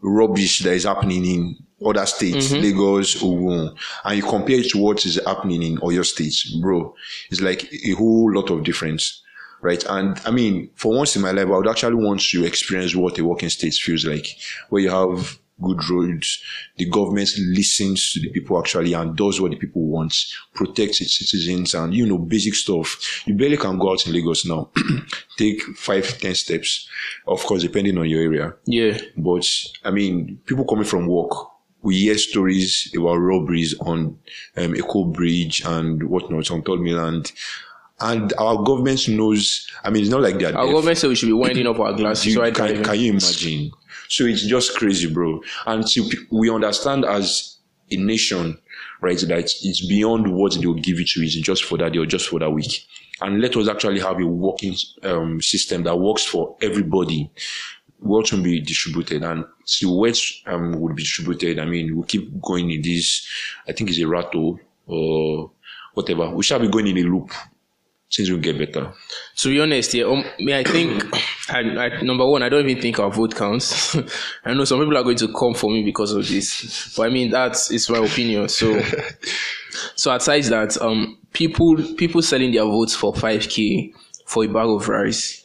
[0.02, 2.64] rubbish that is happening in other states, mm-hmm.
[2.64, 6.96] Lagos, Ogun, and you compare it to what is happening in Oyo states, bro,
[7.30, 9.22] it's like a whole lot of difference,
[9.62, 9.84] right?
[9.90, 13.18] And I mean, for once in my life, I would actually want to experience what
[13.18, 14.28] a working state feels like,
[14.70, 16.44] where you have good roads,
[16.78, 20.14] the government listens to the people actually and does what the people want,
[20.54, 23.24] protects its citizens, and you know, basic stuff.
[23.26, 24.70] You barely can go out in Lagos now,
[25.38, 26.88] take five, ten steps,
[27.28, 28.54] of course, depending on your area.
[28.66, 28.98] Yeah.
[29.16, 29.48] But
[29.84, 31.32] I mean, people coming from work,
[31.84, 34.18] we hear stories about robberies on
[34.58, 37.32] um, Eko Bridge and whatnot on Third Mainland.
[38.00, 40.56] And our government knows, I mean, it's not like that.
[40.56, 42.26] Our government said we should be winding up our glasses.
[42.28, 43.72] You- so I can, can you imagine?
[44.10, 45.42] So it's just crazy, bro.
[45.68, 47.58] And pe- we understand as
[47.92, 48.58] a nation,
[49.02, 52.00] right, that it's beyond what they will give you to is just for that day
[52.00, 52.86] or just for that week.
[53.22, 57.32] And let us actually have a working um, system that works for everybody.
[58.04, 61.60] Wealth will be distributed and see wealth um, would be distributed.
[61.60, 63.28] I mean, we'll keep going in this,
[63.68, 65.52] I think it's a rattle or
[65.94, 66.30] whatever.
[66.30, 67.32] We shall be going in a loop.
[68.14, 68.94] Things will get better.
[69.38, 71.04] to be honest, yeah, um, I think
[71.50, 73.96] I, I, number one, I don't even think our vote counts.
[74.46, 77.10] I know some people are going to come for me because of this, but I
[77.10, 78.50] mean that's it's my opinion.
[78.50, 78.80] So,
[79.96, 83.92] so aside that, um, people people selling their votes for five k
[84.28, 85.43] for a bag of rice.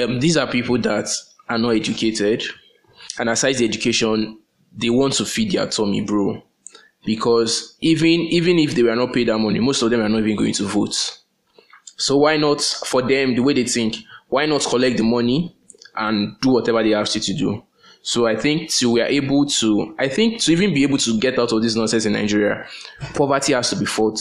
[0.00, 1.08] Um, these are people that
[1.48, 2.42] are not educated,
[3.18, 4.38] and aside the education,
[4.76, 6.42] they want to feed their tummy, bro.
[7.04, 10.20] Because even even if they were not paid that money, most of them are not
[10.20, 10.94] even going to vote.
[11.96, 13.96] So why not for them the way they think?
[14.28, 15.56] Why not collect the money
[15.96, 17.62] and do whatever they you to do?
[18.02, 21.18] So I think to we are able to, I think to even be able to
[21.18, 22.66] get out of this nonsense in Nigeria,
[23.14, 24.20] poverty has to be fought.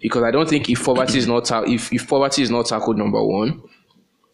[0.00, 3.22] Because I don't think if poverty is not if, if poverty is not tackled, number
[3.22, 3.62] one,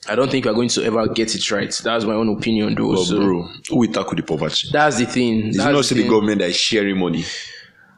[0.09, 1.73] I don't think we're going to ever get it right.
[1.83, 2.95] That's my own opinion, though.
[2.95, 4.69] But so bro, who will tackle the poverty?
[4.73, 5.49] that's the thing.
[5.49, 7.25] It's That's not the the government that is sharing money,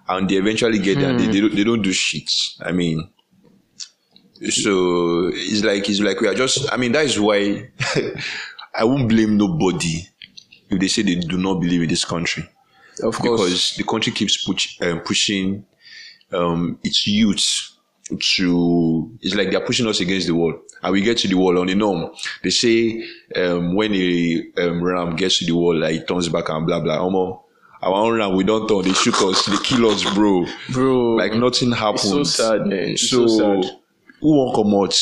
[0.09, 1.17] and they eventually get there.
[1.17, 2.31] They, they don't, they don't do shit.
[2.61, 3.09] I mean,
[4.51, 6.73] so it's like it's like we are just.
[6.73, 7.71] I mean, that is why
[8.75, 10.03] I won't blame nobody
[10.71, 12.49] if they say they do not believe in this country
[13.03, 13.41] Of course.
[13.41, 15.65] because the country keeps push, um, pushing
[16.33, 17.68] um, its youth
[18.37, 19.11] to.
[19.21, 21.67] It's like they're pushing us against the wall, and we get to the wall on
[21.67, 22.11] the norm.
[22.43, 23.05] They say
[23.37, 26.81] um, when a um, ram gets to the wall, like, it turns back and blah
[26.81, 26.99] blah.
[26.99, 27.43] Omo,
[27.83, 28.83] our own ram, we don't turn.
[28.83, 29.47] They shoot us.
[29.47, 30.47] They kill us, bro.
[30.73, 32.03] Bro, Like nothing happens.
[32.11, 32.91] so sad, man.
[32.91, 33.73] It's So, so sad.
[34.21, 34.95] who won't come out,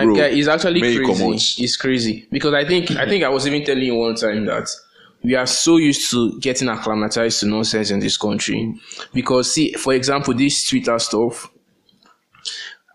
[0.00, 0.24] And bro?
[0.24, 1.62] it's actually May crazy.
[1.64, 4.68] It's crazy because I think I think I was even telling you one time that
[5.24, 8.74] we are so used to getting acclimatized to nonsense in this country.
[9.14, 11.48] Because see, for example, this Twitter stuff.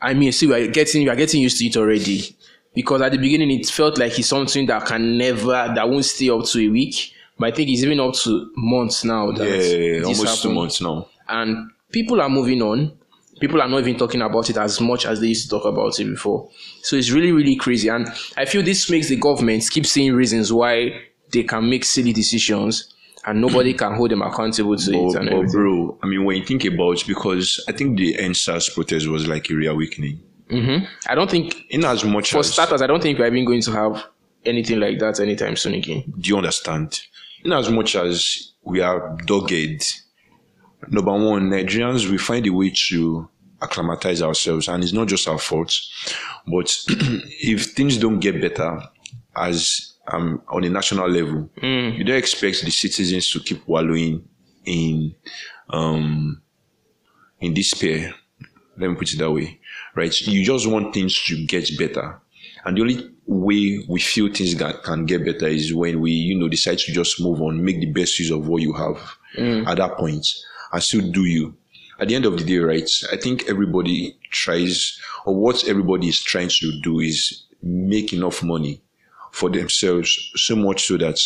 [0.01, 2.35] I mean, see, we are getting we are getting used to it already.
[2.73, 6.29] Because at the beginning, it felt like it's something that can never that won't stay
[6.29, 7.13] up to a week.
[7.39, 9.31] But I think it's even up to months now.
[9.31, 11.07] That Yeah, this almost two months now.
[11.27, 12.97] and people are moving on.
[13.39, 15.99] People are not even talking about it as much as they used to talk about
[15.99, 16.49] it before.
[16.81, 17.87] So it's really, really crazy.
[17.87, 22.13] And I feel this makes the government keep seeing reasons why they can make silly
[22.13, 22.93] decisions
[23.27, 24.93] and nobody can hold them accountable to it.
[25.13, 25.51] But, And but everything.
[25.51, 29.49] bro, I mean, when you think about because I think the EndSARS protest was like
[29.51, 30.21] a reawakening.
[30.49, 30.85] Mm-hmm.
[31.07, 33.61] I don't think, In as much for as starters, I don't think we're even going
[33.63, 34.05] to have
[34.45, 36.05] anything like that anytime soon again.
[36.19, 37.01] do you understand?
[37.43, 39.83] In as much as we are dogged,
[40.87, 43.29] number one, Nigerians we find a way to
[43.61, 45.77] acclimatize ourselves, and it's not just our fault.
[46.45, 48.81] But if things don't get better,
[49.35, 51.49] as um, on a national level,
[51.97, 54.27] you don't expect the citizens to keep wallowing
[54.65, 55.15] in
[55.69, 56.41] um,
[57.39, 58.13] in despair.
[58.77, 59.59] Let me put it that way,
[59.95, 60.21] right?
[60.21, 62.21] You just want things to get better,
[62.65, 66.37] and the only way we feel things that can get better is when we, you
[66.39, 69.17] know, decide to just move on, make the best use of what you have
[69.67, 69.97] at that point.
[69.97, 70.27] point,
[70.71, 71.55] and still do you.
[71.99, 72.89] At the end of the day, right?
[73.11, 78.81] I think everybody tries, or what everybody is trying to do is make enough money
[79.37, 81.19] for themselves, so much so that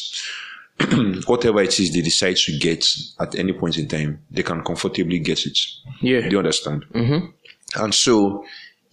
[1.28, 2.86] whatever it is they decide to get
[3.20, 5.58] at any point in time, they can comfortably get it.
[6.02, 6.22] Yeah.
[6.22, 6.86] Do you understand?
[6.94, 7.82] Mm-hmm.
[7.82, 8.44] And so,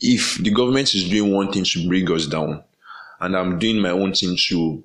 [0.01, 2.63] if the government is doing one thing to bring us down,
[3.21, 4.85] and I'm doing my own thing to,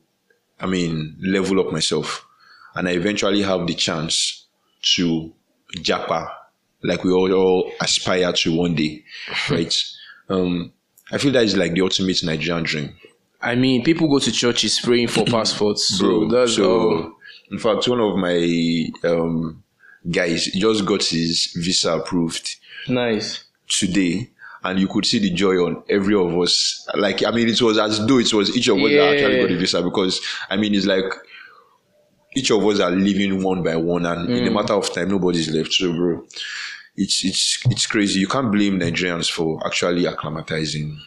[0.60, 2.26] I mean, level up myself,
[2.74, 4.48] and I eventually have the chance
[4.96, 5.32] to
[5.78, 6.28] japa,
[6.82, 9.04] like we all, all aspire to one day,
[9.52, 9.74] right?
[10.28, 10.74] Um,
[11.12, 12.96] I feel that is like the ultimate Nigerian dream.
[13.44, 15.98] I mean, people go to churches praying for passports.
[15.98, 17.18] So that's so
[17.52, 19.64] in fact one of my um
[20.10, 22.56] guys just got his visa approved
[22.88, 23.44] Nice.
[23.68, 24.30] today
[24.64, 27.78] and you could see the joy on every of us like i mean it was
[27.78, 30.74] as though it was each of us that actually got the visa because i mean
[30.76, 31.06] it's like
[32.36, 34.54] each of us are living one by one and in a Mm.
[34.56, 36.26] matter of time nobody's left so bro
[36.98, 40.98] it's it's it's crazy you can't blame nigerians for actually acclimatizing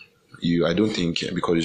[0.40, 1.56] you i don't think because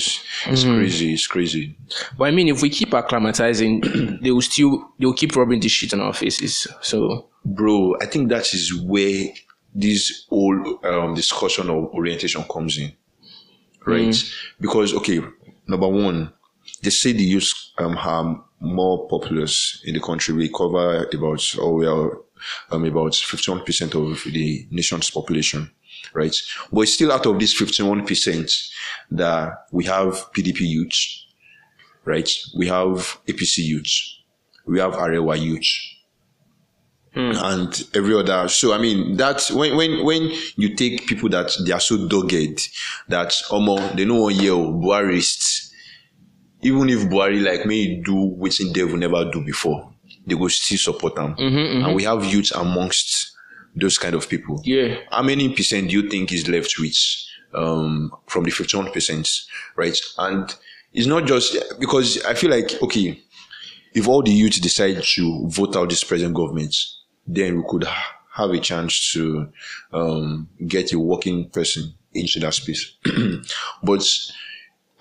[0.45, 0.77] it's Mm-hmm.
[0.77, 1.75] crazy it's crazy.
[2.17, 5.71] But I mean, if we keep acclimatizing, they will still they will keep rubbing this
[5.71, 6.67] shit on our faces.
[6.81, 7.27] So.
[7.43, 9.25] Bro i think that is where
[9.73, 12.91] this whole um, discussion of orientation comes in
[13.85, 14.15] right?
[14.59, 15.19] Because okay
[15.67, 16.31] number one
[16.83, 20.33] they say the youth um, are more populous in the country.
[20.35, 22.11] We cover about or we are
[22.71, 25.71] um, about 51% of the nation's population
[26.13, 26.35] right?
[26.71, 28.69] But still out of this 51%
[29.11, 30.95] that we have pdp youth
[32.03, 32.29] right?
[32.55, 33.91] We have apc youth
[34.65, 35.67] we have arewa youth
[37.13, 37.31] hmm.
[37.35, 38.47] and every other.
[38.47, 42.69] So I mean that's when when when you take people that they are so dogged
[43.09, 45.71] that omo they know one year oh, Buharists,
[46.61, 49.91] even if Buhari like me do wetin devil never do before,
[50.25, 51.35] they will still support them.
[51.35, 51.85] Mm-hmm, mm-hmm.
[51.85, 53.30] And we have youth amongst
[53.75, 54.61] those kind of people.
[54.63, 56.97] yeah, How many percent do you think is left with
[57.53, 59.29] um, from the 51 percent,
[59.75, 59.97] right?
[60.17, 60.53] And
[60.93, 63.21] it's not just because I feel like okay,
[63.93, 66.75] if all the youth decide to vote out this present government,
[67.27, 69.49] then we could ha- have a chance to
[69.93, 72.95] um, get a working person into that space.
[73.83, 74.03] but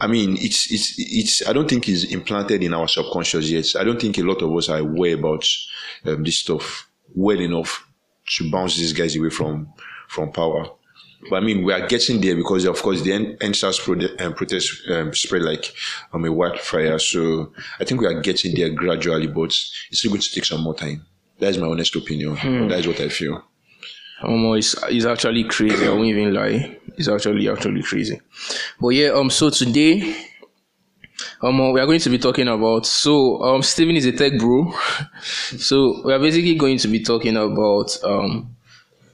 [0.01, 1.47] I mean, it's it's it's.
[1.47, 3.67] I don't think it's implanted in our subconscious yet.
[3.79, 5.47] I don't think a lot of us are aware about
[6.07, 7.87] um, this stuff well enough
[8.37, 9.73] to bounce these guys away from
[10.09, 10.67] from power.
[11.29, 14.89] But I mean, we are getting there because, of course, the EndSARS pro- um, protest
[14.89, 15.75] um, spread like
[16.15, 16.99] um, a wildfire.
[16.99, 19.51] So I think we are getting there gradually, but
[19.91, 21.05] it's still going to take some more time.
[21.39, 22.37] That's my honest opinion.
[22.37, 22.69] Hmm.
[22.69, 23.45] That's what I feel.
[24.23, 25.87] Um, it's, it's actually crazy.
[25.87, 26.79] I won't even lie.
[26.97, 28.21] It's actually actually crazy.
[28.81, 30.17] But yeah, um, so today,
[31.43, 32.87] um, we are going to be talking about.
[32.87, 34.73] So, um, Steven is a tech bro.
[35.23, 38.55] so we are basically going to be talking about um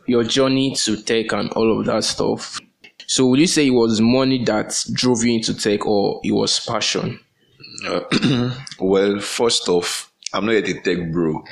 [0.07, 2.61] your journey to tech and all of that stuff.
[3.07, 6.61] So, would you say it was money that drove you into tech, or it was
[6.61, 7.21] passion?
[8.81, 11.45] Well, first off, I'm not yet a tech bro.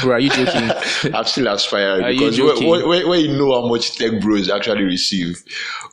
[0.00, 0.70] Bro, are you joking?
[1.12, 4.84] I'm still aspiring Are because when, when, when you know how much tech bros actually
[4.84, 5.42] receive,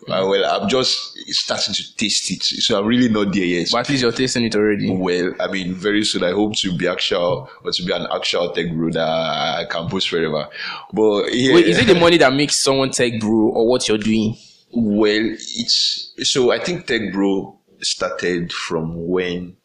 [0.07, 2.43] uh, well, I'm just starting to taste it.
[2.43, 3.69] So I'm really not there yet.
[3.71, 4.89] but at least you're tasting it already.
[4.91, 8.51] well, I mean, very soon I hope to be actual or to be an actual
[8.51, 10.47] tech bro that I can post forever.
[10.93, 13.97] But yeah, Wait, is it the money that makes someone tech bro, or what you're
[13.97, 14.37] doing?
[14.71, 19.57] well, it's so I think tech bro started from when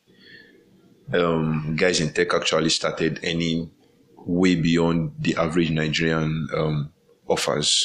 [1.13, 3.71] um, guys in tech actually started earning
[4.17, 6.93] way beyond the average Nigerian um,
[7.29, 7.85] offers,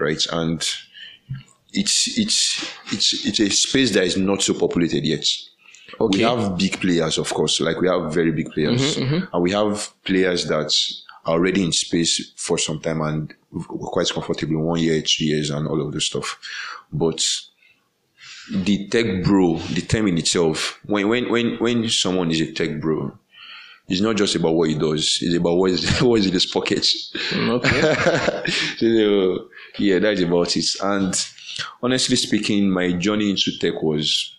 [0.00, 0.24] right?
[0.32, 0.66] And
[1.72, 5.26] it's it's it's it's a space that is not so populated yet.
[6.00, 6.18] Okay.
[6.18, 8.96] We have big players, of course, like we have very big players,
[9.32, 10.72] and we have players that
[11.26, 15.50] are already in space for some time and we're quite comfortable one year, two years,
[15.50, 16.38] and all of this stuff.
[16.92, 17.24] But
[18.50, 22.80] the tech bro, the term in itself, when when when when someone is a tech
[22.80, 23.16] bro,
[23.88, 26.46] it's not just about what he does; it's about what is what is in his
[26.46, 26.86] pocket.
[27.32, 28.44] Okay.
[28.76, 30.66] so, yeah, that's about it.
[30.82, 31.14] And
[31.82, 34.36] honestly speaking, my journey into tech was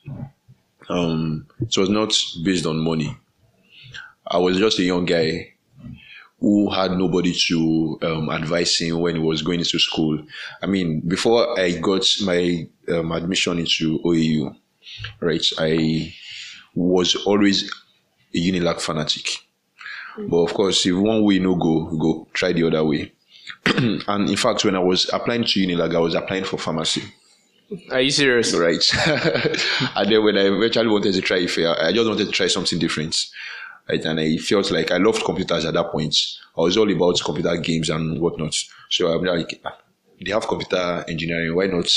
[0.90, 2.14] um it was not
[2.44, 3.18] based on money.
[4.28, 5.55] I was just a young guy
[6.46, 10.24] who had nobody to um, advise him when he was going into school.
[10.62, 14.56] I mean, before I got my um, admission into OAU,
[15.22, 16.14] right, I
[16.76, 17.74] was always
[18.32, 19.28] a Unilag fanatic.
[20.20, 23.12] But of course, if one way no go, go try the other way.
[23.66, 27.02] and in fact, when I was applying to Unilag, I was applying for pharmacy
[27.90, 28.54] Are you serious?
[28.54, 28.84] right?
[29.96, 32.46] and then when I eventually wanted to try Ife, I I just wanted to try
[32.46, 33.26] something different.
[33.90, 34.04] Right?
[34.06, 36.16] And I felt like I loved computers at that point.
[36.58, 38.56] I was all about computer games and whatnot.
[38.90, 39.78] So I'm like, ah,
[40.24, 41.88] they have computer engineering, why not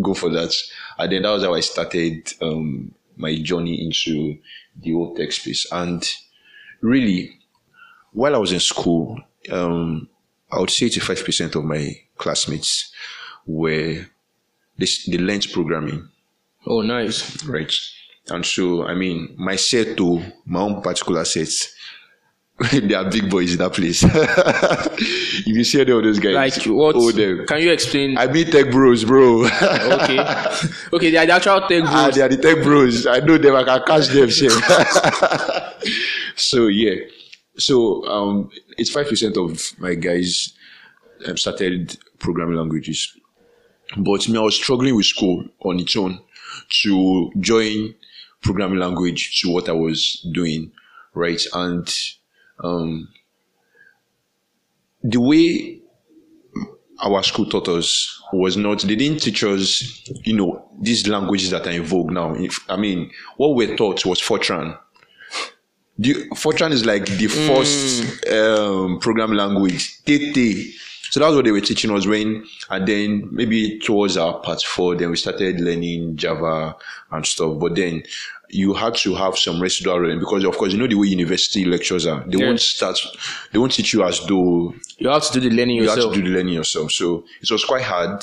[0.00, 0.54] go for that?
[0.98, 4.38] And then that was how I started um, my journey into
[4.80, 5.66] the whole tech space.
[5.70, 6.02] And
[6.80, 7.38] really,
[8.12, 10.08] while I was in school, um,
[10.50, 12.92] I would say 85% of my classmates
[13.46, 14.06] were
[14.78, 16.08] they, they learned programming,
[16.66, 17.44] Oh, nice.
[17.44, 17.72] right?
[18.30, 21.74] And so, I mean, my set to my own particular sets,
[22.72, 24.02] they are big boys in that place.
[24.04, 27.14] if you see any of those guys, Like what?
[27.16, 27.46] them.
[27.46, 28.18] Can you explain?
[28.18, 29.44] I mean, tech bros, bro.
[29.46, 30.20] okay.
[30.92, 31.88] okay, they are the actual tech bros.
[31.90, 32.14] Ah, bros.
[32.14, 33.06] they are the tech bros.
[33.06, 33.56] I know them.
[33.56, 34.30] I can catch them.
[36.36, 36.94] So yeah.
[37.56, 40.52] So um, it's five percent of my guys
[41.26, 43.16] um, started programming languages,
[43.96, 46.20] but me, I was struggling with school on its own
[46.82, 47.94] to join
[48.42, 50.72] programming language to what I was doing,
[51.14, 51.40] right?
[51.52, 51.92] And
[52.62, 53.08] um,
[55.02, 55.80] the way
[57.02, 61.66] our school taught us was not they didn't teach us you know these languages that
[61.66, 64.78] are in vogue now if, i mean what we're taught was fortran
[65.98, 70.74] the, fortran is like the first um, programming language Tete.
[71.10, 74.94] So that's what they were teaching us when and then maybe towards our part four
[74.94, 76.74] then we started learning java
[77.10, 78.02] and stuff but then
[78.52, 81.64] you had to have some residual learning because of course you know the way university
[81.64, 82.98] lectures are they won't start
[83.52, 86.04] they won't teach you as though You have to do the learning you yourself.
[86.04, 86.92] have to do the learning yourself.
[86.92, 88.22] So it was quite hard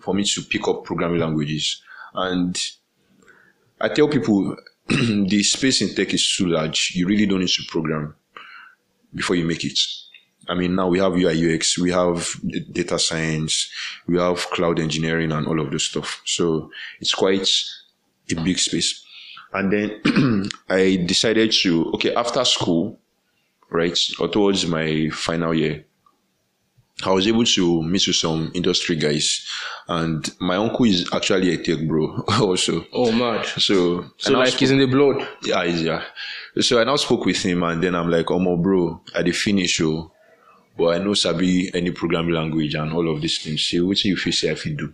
[0.00, 1.80] for me to pick up programming languages.
[2.14, 2.60] And
[3.80, 4.56] I tell people
[4.88, 6.92] the space in tech is too large.
[6.96, 8.16] You really don't need to program
[9.14, 9.78] before you make it.
[10.48, 12.34] I mean, now we have UI UX, we have
[12.72, 13.70] data science,
[14.06, 16.22] we have cloud engineering and all of this stuff.
[16.24, 16.70] So
[17.00, 17.48] it's quite
[18.30, 19.04] a big space.
[19.52, 22.98] And then I decided to, okay, after school,
[23.70, 25.84] right, or towards my final year,
[27.04, 29.46] I was able to meet with some industry guys,
[29.86, 32.86] and my uncle is actually a tech bro also.
[32.92, 33.44] Oh, mad.
[33.44, 35.28] So, So, like, spoke- it's in the blood.
[35.42, 36.02] yeah, yeah.
[36.60, 39.36] So I now spoke with him, and then I'm like, "Oh, my bro, I did
[39.36, 40.10] finish, oh,
[40.76, 43.62] but I know Sabi any programming language and all of these things.
[43.62, 44.92] See, what you feel say I feel do?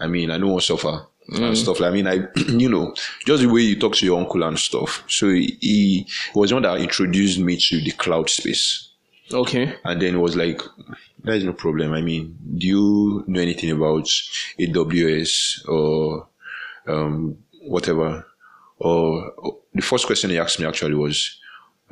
[0.00, 1.80] I mean, I want to suffer and stuff.
[1.80, 2.14] Like, I mean, I,
[2.48, 2.94] you know,
[3.26, 5.04] just the way you talk to your uncle and stuff.
[5.08, 8.90] So he, he was the one that introduced me to the cloud space.
[9.32, 9.74] Okay.
[9.84, 10.60] And then it was like,
[11.22, 11.92] there is no problem.
[11.92, 14.04] I mean, do you know anything about
[14.60, 16.28] AWS or
[16.86, 18.26] um, whatever?
[18.78, 21.38] Or or the first question he asked me actually was,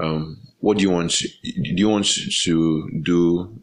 [0.03, 1.13] um, what do you want?
[1.19, 3.63] Do you want to do?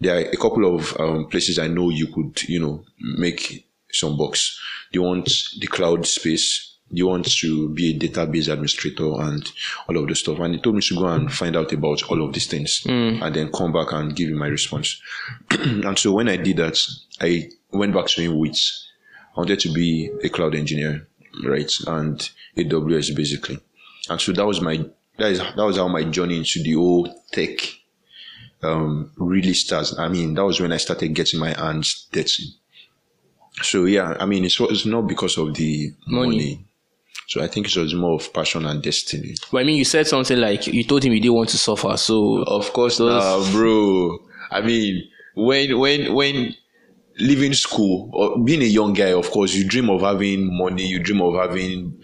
[0.00, 4.16] There are a couple of um, places I know you could, you know, make some
[4.16, 4.60] bucks.
[4.92, 5.30] Do you want
[5.60, 6.72] the cloud space?
[6.90, 9.50] Do you want to be a database administrator and
[9.88, 10.38] all of the stuff?
[10.40, 12.82] And he told me to go and find out about all of these things
[13.22, 15.00] and then come back and give him my response.
[15.50, 16.78] and so when I did that,
[17.20, 18.60] I went back to him with
[19.36, 21.08] I wanted to be a cloud engineer,
[21.44, 21.72] right?
[21.86, 23.58] And AWS basically.
[24.08, 24.84] And so that was my
[25.18, 27.58] that is that was how my journey into the whole tech
[28.62, 29.98] um really starts.
[29.98, 32.44] I mean, that was when I started getting my hands dirty.
[33.62, 36.28] So yeah, I mean it's it's not because of the Money.
[36.36, 36.66] money.
[37.26, 39.34] So I think it was more of passion and destiny.
[39.50, 41.96] But I mean, you said something like you told him you didn't want to suffer.
[41.96, 43.10] So, Of course, Those-
[43.46, 44.18] nah, bro.
[44.50, 46.54] I mean, when when when
[47.18, 50.86] leaving school or being a young guy, of course, you dream of having money.
[50.86, 51.98] You dream of having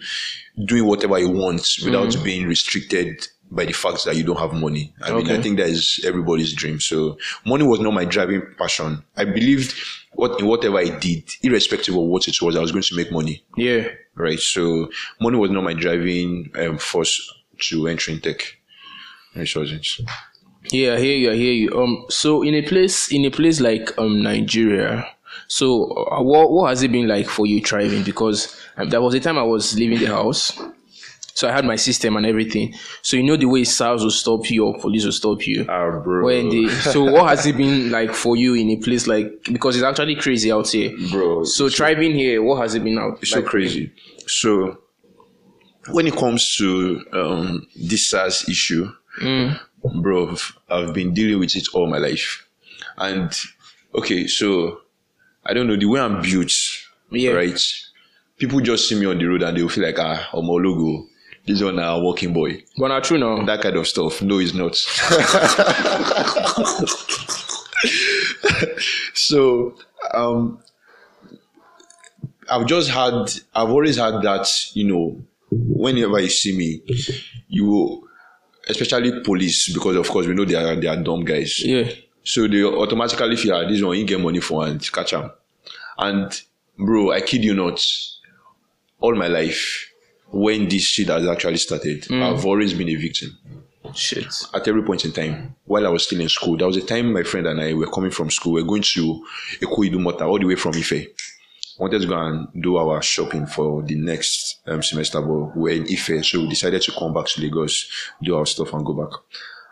[0.65, 4.93] doing whatever you want without being restricted by the fact that you don't have money.
[5.01, 6.79] I mean, I think that is everybody's dream.
[6.79, 9.03] So money was not my driving passion.
[9.17, 9.75] I believed
[10.13, 13.11] what in whatever I did, irrespective of what it was, I was going to make
[13.11, 13.89] money yeah.
[14.15, 14.39] right?
[14.39, 14.89] So
[15.19, 17.33] money was not my driving um, force
[17.69, 18.57] to entering tech.
[19.35, 19.87] It wasn't.
[20.71, 21.31] Yeah, I hear you.
[21.31, 21.81] I hear you.
[21.81, 25.07] Um, so in a place, in a place like um Nigeria,
[25.47, 28.03] so uh, what what has it been like for you thriving?
[28.03, 30.57] Because um, there was a time I was leaving the house,
[31.33, 32.73] so I had my system and everything.
[33.01, 35.65] So you know the way SARS will stop you or police will stop you.
[35.69, 36.25] Ah, bro.
[36.25, 39.75] When they, so what has it been like for you in a place like because
[39.75, 40.91] it's actually crazy out here.
[41.11, 43.19] bro, So thriving here, what has it been out?
[43.21, 43.91] it's so like crazy.
[44.27, 44.77] So
[45.89, 51.67] when it comes to um, this SARS issue, bro, I've- I've been dealing with it
[51.73, 52.47] all my life.
[52.97, 53.31] And
[53.95, 54.81] okay, so
[55.45, 56.51] I don't know the way I'm built,
[57.09, 57.31] Yeah.
[57.31, 57.59] right?
[58.41, 61.05] People just see me on the road and they'll feel like ah, I'm a logo.
[61.45, 62.63] This one a walking boy.
[62.75, 63.45] But not true now.
[63.45, 64.19] that kind of stuff.
[64.23, 64.75] No, it's not.
[69.13, 69.75] so,
[70.11, 70.59] um,
[72.49, 75.21] I've just had, I've always had that, you know,
[75.51, 76.81] whenever you see me,
[77.47, 78.03] you will,
[78.67, 81.63] especially police, because of course we know they are they are dumb guys.
[81.63, 81.91] Yeah.
[82.23, 85.29] So they automatically feel ah, this one you get money for and catch them.
[85.99, 86.41] And
[86.75, 87.79] bro, I kid you not,
[89.01, 89.91] all my life,
[90.31, 93.37] when this shit has actually started, I've always been a victim
[93.93, 94.33] Shit.
[94.53, 96.55] at every point in time while I was still in school.
[96.55, 98.53] There was a time my friend and I were coming from school.
[98.53, 99.25] We are going to
[99.59, 101.07] Eko Idumota all the way from Ife.
[101.79, 105.69] Wanted to go and do our shopping for the next um, semester, but we were
[105.71, 107.89] in Ife, so we decided to come back to Lagos,
[108.21, 109.19] do our stuff, and go back.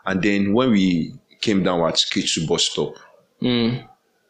[0.06, 2.96] And then when we came down at Ketu bus stop,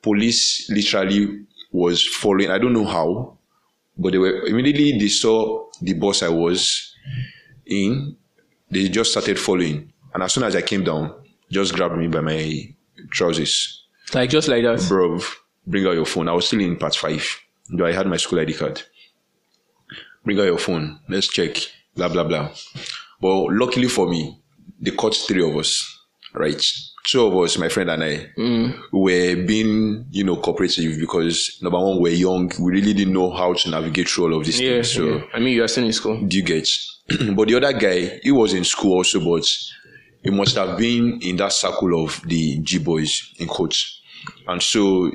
[0.01, 2.51] police literally was following.
[2.51, 3.37] I don't know how,
[3.99, 6.95] but they were immediately they saw the bus I was
[7.65, 8.15] in.
[8.71, 11.13] They just started following, and as soon as I came down,
[11.51, 12.75] just grabbed me by my
[13.11, 13.85] trousers.
[14.13, 14.85] Like just like that.
[14.87, 15.19] Bro,
[15.67, 16.29] bring out your phone.
[16.29, 17.25] I was still in part five,
[17.69, 18.81] though I had my school ID card.
[20.23, 20.99] Bring out your phone.
[21.09, 21.57] Let's check.
[21.95, 22.51] Blah blah blah.
[23.21, 24.41] But luckily for me,
[24.79, 25.97] they caught three of us.
[26.33, 26.63] Right,
[27.05, 28.79] two of us, my friend and I, mm.
[28.91, 32.51] were being you know cooperative because number one, we're young.
[32.59, 34.91] We really didn't know how to navigate through all of these Yeah, things.
[34.93, 35.21] So yeah.
[35.33, 36.21] I mean, you are still in school.
[36.25, 36.67] do you get?
[37.35, 39.45] but the other guy, he was in school also, but
[40.23, 44.01] he must have been in that circle of the G boys in coach.
[44.47, 45.11] And so,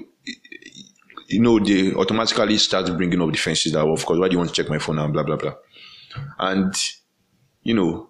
[1.28, 4.50] you know, they automatically start bringing up defenses that, of course, why do you want
[4.50, 5.54] to check my phone and blah, blah, blah.
[6.38, 6.74] And,
[7.62, 8.08] you know,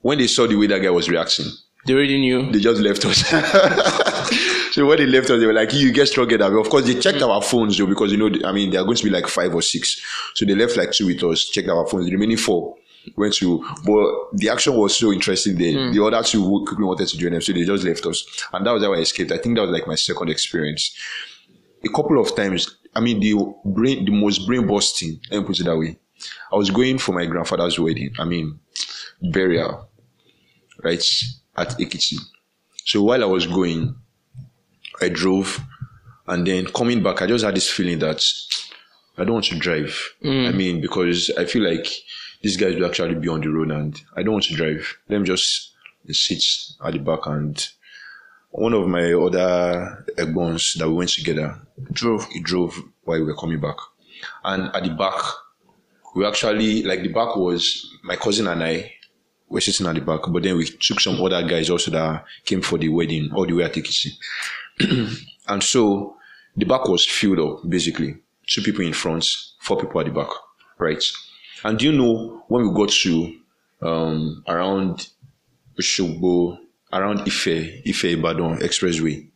[0.00, 1.46] when they saw the way that guy was reacting,
[1.86, 2.50] They already knew.
[2.50, 3.18] they just left us.
[4.72, 6.98] so when they left us, they were like, "You get stronger." Way." Of course, they
[6.98, 9.28] checked our phones though, because you know, I mean, they are going to be like
[9.28, 10.00] five or six.
[10.34, 12.06] So they left like two with us, checked our phones.
[12.06, 12.76] The remaining four
[13.16, 15.56] went to, but the action was so interesting.
[15.56, 15.92] There, hmm.
[15.92, 18.72] the other two quickly wanted to join them, so they just left us, and that
[18.72, 19.30] was how I escaped.
[19.30, 20.96] I think that was like my second experience.
[21.84, 23.34] A couple of times, I mean, the
[23.64, 25.20] brain, the most brain busting.
[25.30, 25.98] Let me put it that way.
[26.52, 28.12] I was going for my grandfather's wedding.
[28.18, 28.58] I mean,
[29.22, 29.88] burial
[30.82, 31.04] right
[31.56, 32.16] at Ekiti.
[32.84, 33.94] So while I was going,
[35.00, 35.60] I drove,
[36.26, 38.22] and then coming back, I just had this feeling that
[39.18, 39.98] I don't want to drive.
[40.22, 40.48] Mm.
[40.48, 41.86] I mean, because I feel like
[42.42, 44.98] these guys will actually be on the road, and I don't want to drive.
[45.08, 45.72] Let me just
[46.10, 46.42] sit
[46.84, 47.68] at the back and.
[48.50, 51.60] One of my other egbons that we went together
[51.92, 52.26] Drove.
[52.30, 53.76] he drove while we were coming back.
[54.44, 55.20] And at the back,
[56.14, 58.94] we actually like the back was my cousin and I
[59.48, 62.62] were sitting at the back, but then we took some other guys also that came
[62.62, 64.12] for the wedding all the way at Tikisi.
[65.48, 66.16] and so
[66.56, 68.16] the back was filled up basically.
[68.46, 69.26] Two people in front,
[69.60, 70.28] four people at the back.
[70.78, 71.02] Right.
[71.64, 73.34] And do you know when we got to
[73.82, 75.08] um around
[75.78, 76.58] Oshogbo,
[76.92, 79.28] around Ife, Ife Ibadan Expressway,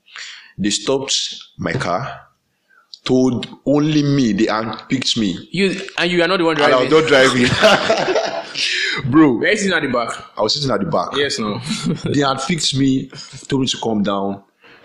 [0.59, 2.29] they stopped my car,
[3.05, 5.49] told only me, they had handpicked me.
[5.51, 6.93] You and you are not the one And I driving.
[6.93, 8.41] was not driving.
[9.11, 10.13] Bro, Where is sitting at the back?
[10.37, 11.11] I was sitting at the back.
[11.15, 11.61] Yes, no.
[12.13, 13.09] They had picked me,
[13.49, 14.43] told me to calm down.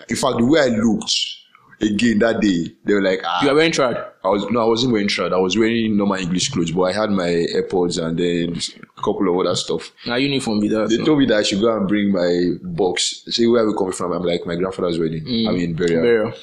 [0.08, 1.12] In fact, the way I looked
[1.82, 3.98] again that day, they were like, ah, you are wearing trad.
[4.24, 5.34] I was no, I wasn't wearing trad.
[5.34, 8.56] I was wearing normal English clothes, but I had my AirPods and then
[8.98, 9.92] a couple of other stuff.
[10.06, 10.90] Now uniform be that.
[10.90, 11.06] They no.
[11.06, 13.24] told me that I should go and bring my box.
[13.28, 14.12] Say where are we coming from?
[14.14, 15.24] I'm like my grandfather's wedding.
[15.48, 16.02] I mean burial.
[16.02, 16.34] Burial.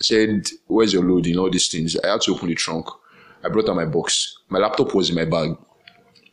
[0.00, 1.36] Said where's your loading?
[1.38, 1.96] All these things.
[1.98, 2.86] I had to open the trunk.
[3.44, 4.36] I brought out my box.
[4.48, 5.56] My laptop was in my bag.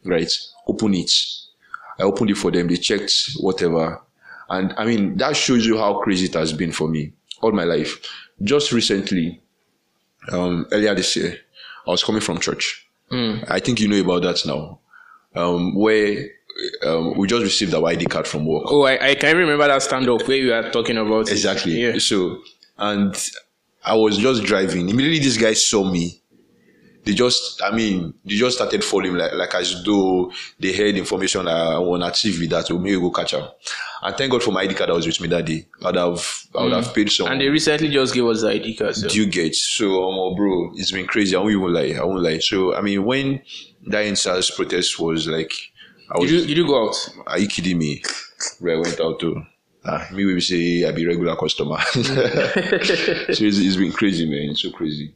[0.03, 0.31] Right.
[0.67, 1.11] Open it.
[1.99, 2.67] I opened it for them.
[2.67, 4.01] They checked whatever.
[4.49, 7.11] And I mean, that shows you how crazy it has been for me
[7.41, 7.99] all my life.
[8.41, 9.41] Just recently,
[10.31, 11.37] um, earlier this year,
[11.87, 12.87] I was coming from church.
[13.11, 14.79] I think you know about that now.
[15.33, 16.25] Um, where
[16.83, 18.63] um, we just received our ID card from work.
[18.67, 21.27] Oh, I, I can remember that stand up where you are talking about.
[21.29, 21.31] it.
[21.31, 21.73] Exactly.
[21.81, 21.99] Yeah.
[21.99, 22.41] So,
[22.77, 23.15] and
[23.87, 24.89] I was just driving.
[24.89, 26.21] Immediately, these guys saw me.
[27.05, 30.29] They just, I mean, they just started following like, like as though
[30.59, 32.67] they heard information I want to achieve with that.
[32.67, 33.57] So maybe go catch up.
[34.01, 35.65] And thank God for my ID card that was with me that day.
[35.85, 36.21] I'd have,
[36.53, 37.27] I would have paid some.
[37.27, 38.93] And they recently just gave us the ID card.
[38.93, 39.07] So.
[39.07, 39.55] You get?
[39.55, 41.37] So, um, bro, it's been crazy.
[41.37, 41.97] I won't even lie.
[41.97, 42.39] I won't lie.
[42.39, 43.41] So, I mean, when
[43.85, 45.53] that EndSARS protest was like,
[46.11, 47.09] I was, Did you, did you go out?
[47.27, 48.03] are you kidding me?
[48.59, 49.43] Where I went out to.
[49.87, 51.79] Ah, me will say I be regular customer.
[51.91, 54.49] so it's, it's been crazy, man.
[54.51, 55.13] It's so crazy.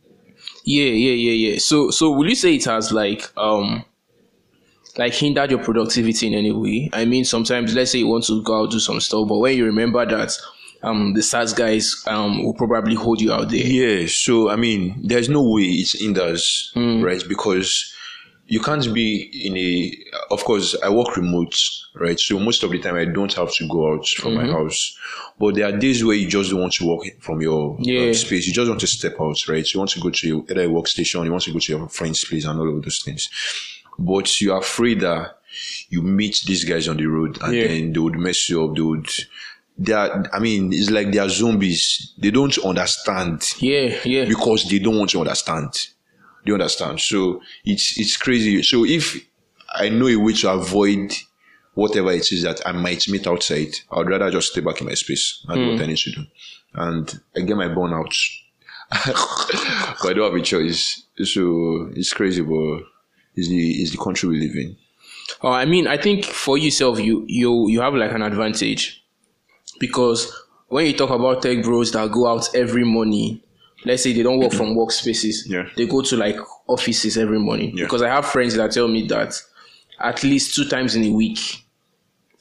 [0.63, 1.59] Yeah, yeah, yeah, yeah.
[1.59, 3.84] So, so will you say it has like um,
[4.97, 6.89] like hindered your productivity in any way?
[6.93, 9.57] I mean, sometimes let's say you want to go out do some stuff, but when
[9.57, 10.38] you remember that
[10.84, 13.65] um the SARS guys um will probably hold you out there.
[13.65, 14.07] Yeah.
[14.07, 17.24] So I mean, there's no way it's hinders, right?
[17.28, 17.93] Because
[18.47, 20.33] you can't be in a.
[20.33, 21.55] Of course, I work remote,
[21.95, 22.19] right?
[22.19, 24.97] So most of the time, I don't have to go out from my house.
[25.39, 28.13] But there are days where you just don't want to work from your uh, Yeah.
[28.13, 28.47] space.
[28.47, 29.73] You just want to step out, right?
[29.73, 31.87] You want to go to your, either a workstation, you want to go to your
[31.89, 33.29] friend's place, and all of those things.
[33.97, 35.37] But you're afraid that
[35.89, 37.67] you meet these guys on the road, and Yeah.
[37.67, 38.75] then they would mess you up.
[38.75, 39.09] They would.
[39.77, 40.25] They are.
[40.33, 42.13] I mean, it's like they are zombies.
[42.17, 44.25] They don't understand Yeah, yeah.
[44.25, 45.73] because they don't want to understand.
[46.45, 46.99] They understand.
[46.99, 48.63] So it's it's crazy.
[48.63, 49.17] So if
[49.73, 51.13] I know a way to avoid
[51.73, 54.93] whatever it is that I might meet outside, I'd rather just stay back in my
[54.93, 56.25] space and do what I need to do.
[56.73, 58.13] And I get my burnout.
[58.91, 61.03] but I don't have a choice.
[61.23, 62.81] So it's crazy, but
[63.35, 64.75] it's the it's the country we live in.
[65.43, 69.03] Uh, I mean, I think for yourself, you you you have like an advantage
[69.79, 70.33] because
[70.67, 73.41] when you talk about tech bros that go out every morning,
[73.86, 75.67] let's say they don't work from workspaces, Yeah.
[75.75, 77.75] they go to like offices every morning.
[77.77, 77.86] Yeah.
[77.86, 79.34] Because I have friends that tell me that
[79.99, 81.39] at least two times in a week,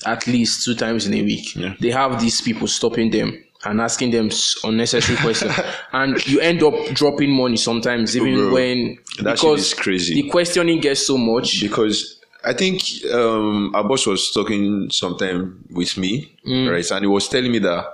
[0.07, 1.74] at least two times in a week, Yeah.
[1.80, 4.30] they have these people stopping them and asking them
[4.64, 5.53] unnecessary questions,
[5.93, 8.53] and you end up dropping money sometimes, even bro.
[8.55, 10.14] when That shit because is crazy.
[10.14, 11.61] the questioning gets so much.
[11.61, 12.80] because I think
[13.12, 16.70] um, our boss was talking sometime with me, Mm.
[16.72, 16.91] right?
[16.91, 17.84] And he was telling me that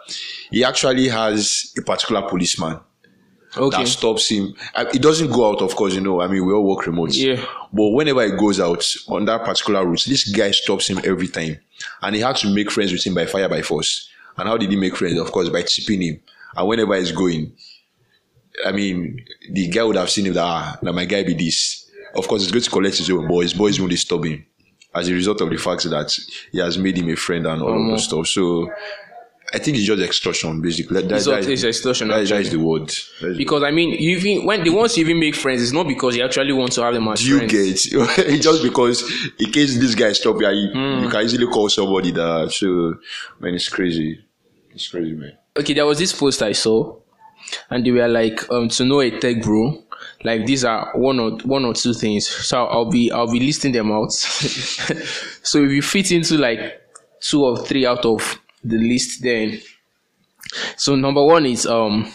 [0.53, 2.79] he actually has a particular policeman
[3.57, 3.79] Okay.
[3.79, 4.55] that stops him.
[4.75, 6.21] Uh, He doesn't go out, of course, you know.
[6.21, 7.15] I mean, we all work remote.
[7.15, 7.45] Yeah.
[7.73, 11.59] But whenever he goes out on that particular route, this guy stops him every time.
[12.03, 14.09] And he had to make friends with him by fire, by force.
[14.37, 15.19] And how did he make friends?
[15.19, 16.21] Of course, by tipping him.
[16.57, 17.53] And whenever he's going,
[18.65, 21.91] I mean, the guy would have seen him that, ah, now my guy be this.
[22.15, 24.45] Of course, he's going to collect his own, but his boys won't disturb him
[24.95, 26.19] as a result of the fact that
[26.53, 28.27] he has made him a friend and all of those stuff.
[28.27, 28.71] So
[29.55, 31.03] I think it's just extortion, basically.
[31.03, 32.89] That, It's that is- it's extortion, That that is the word.
[32.91, 35.87] Is- Because I mean, you even when the ones you even make friends, it's not
[35.87, 37.53] because you actually want to have them as you friends.
[37.53, 37.93] get
[38.29, 39.03] it's just because
[39.39, 41.05] in case this guy stop you, you, Hmm.
[41.05, 42.95] you can easily call somebody that so
[43.41, 44.19] man it's crazy
[44.75, 46.97] it's crazy man Okay, there was this post I saw,
[47.71, 49.83] and they were like, um, to know a tech bro,
[50.23, 52.27] like these are one or one or two things.
[52.29, 54.13] So I'll be I'll be listing them out.
[54.13, 56.83] so if you fit into like
[57.21, 58.39] two or three out of
[58.69, 59.61] the list, then
[60.77, 62.13] So number one is um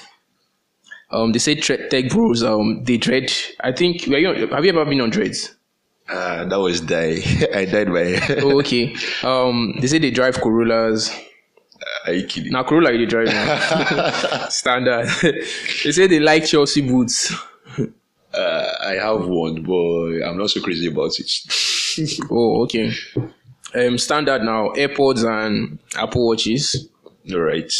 [1.11, 3.31] um they say tre- tech bros um they dread.
[3.59, 5.55] I think were you, have you ever been on dreads?
[6.09, 7.21] Uh, that was die.
[7.55, 8.19] I died by.
[8.41, 8.95] Oh, okay.
[9.23, 11.11] Um they say they drive Corollas.
[12.05, 12.51] Are you kidding?
[12.51, 14.47] Now Corolla you drive now.
[14.49, 15.07] Standard.
[15.83, 17.33] they say they like Chelsea boots.
[18.33, 21.29] Uh, I have one, but I'm not so crazy about it.
[22.31, 22.93] Oh, okay.
[23.73, 26.87] Um standard now, AirPods and Apple Watches.
[27.31, 27.71] Right.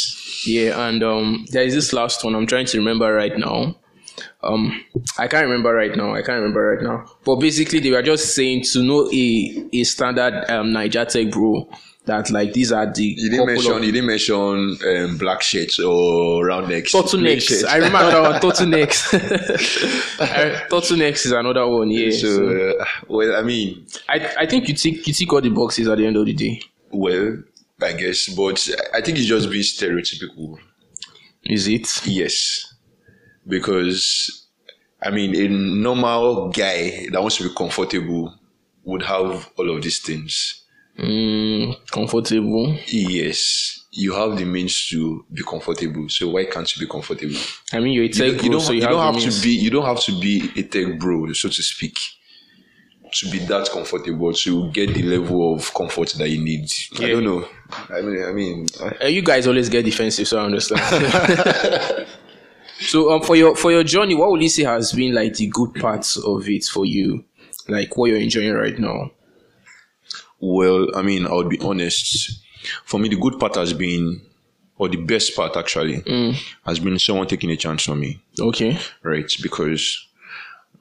[0.46, 3.74] Yeah, and um, there is this last one I'm trying to remember right now.
[4.42, 4.84] Um,
[5.18, 6.12] I can't remember right now.
[6.14, 7.06] I can't remember right now.
[7.24, 11.68] But basically, they were just saying to know a a standard um Niger Tech bro
[12.04, 13.72] that like these are the You didn't mention.
[13.72, 16.92] of You didn't mention um, black shirts or round necks.
[16.92, 17.64] turtlenecks.
[17.64, 18.40] I remember another one.
[18.40, 19.10] Turtlenecks.
[20.68, 21.90] Turtlenecks is another one.
[21.90, 22.10] Yeah.
[22.10, 25.50] So, So, uh, well, I mean, I I think you tick you tick all the
[25.50, 26.60] boxes at the end of the day.
[26.90, 27.38] well,
[27.80, 30.58] I guess, but I think it's just being stereotypical.
[31.44, 31.88] Is it?
[32.06, 32.74] Yes,
[33.46, 34.46] because
[35.02, 38.34] I mean, a normal guy that wants to be comfortable
[38.84, 40.61] would have all of these things.
[41.02, 42.76] Mm, comfortable.
[42.86, 46.08] Yes, you have the means to be comfortable.
[46.08, 47.34] So why can't you be comfortable?
[47.72, 49.42] I mean, you're a tech you bro, don't, so you, you have, don't have to
[49.42, 49.50] be.
[49.50, 51.98] You don't have to be a tech bro, so to speak,
[53.14, 56.68] to be that comfortable to get the level of comfort that you need.
[57.00, 57.48] I don't know.
[57.90, 60.80] I mean, I mean, I- Uh, you guys always get defensive, so I understand.
[62.80, 65.48] so, um, for your for your journey, what would you say has been like the
[65.48, 67.24] good parts of it for you,
[67.66, 69.10] like what you're enjoying right now?
[70.44, 72.40] Well, I mean, I would be honest.
[72.84, 74.20] For me, the good part has been,
[74.76, 76.02] or the best part actually,
[76.66, 79.32] has been someone taking a chance on me, Okay, right?
[79.40, 80.06] Because,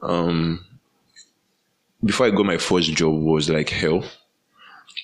[0.02, 0.66] um,
[2.04, 4.04] before I got my first job was like hell,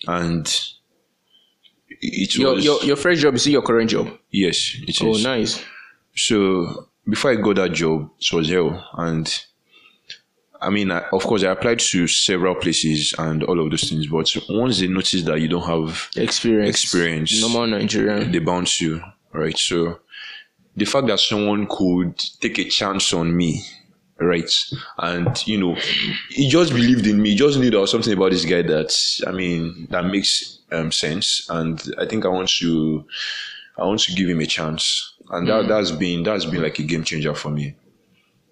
[0.07, 0.45] and
[2.01, 4.07] it your was your your first job is your current job?
[4.31, 5.01] yes, it is.
[5.01, 5.63] Oh, nice.
[6.15, 8.87] So before I got that job, it was hell.
[8.93, 9.27] And
[10.61, 14.07] I mean, I, of course, I applied to several places and all of those things.
[14.07, 17.41] But once they notice that you don't have, Experience, Experience.
[17.41, 18.31] normal Nigerian.
[18.31, 19.01] they bounce you,
[19.33, 19.57] right?
[19.57, 19.99] So
[20.75, 23.61] the fact that someone could take a chance on me,
[24.19, 24.51] right?
[24.97, 25.75] And, you know,
[26.29, 27.31] he just believed in me.
[27.31, 28.95] He just knew there was something about this guy that,
[29.27, 31.47] I mean, that makes um, sense.
[31.49, 33.05] And I think I want to,
[33.77, 35.13] I want to give him a chance.
[35.29, 37.75] And that, that's been, that's been like a game changer for me.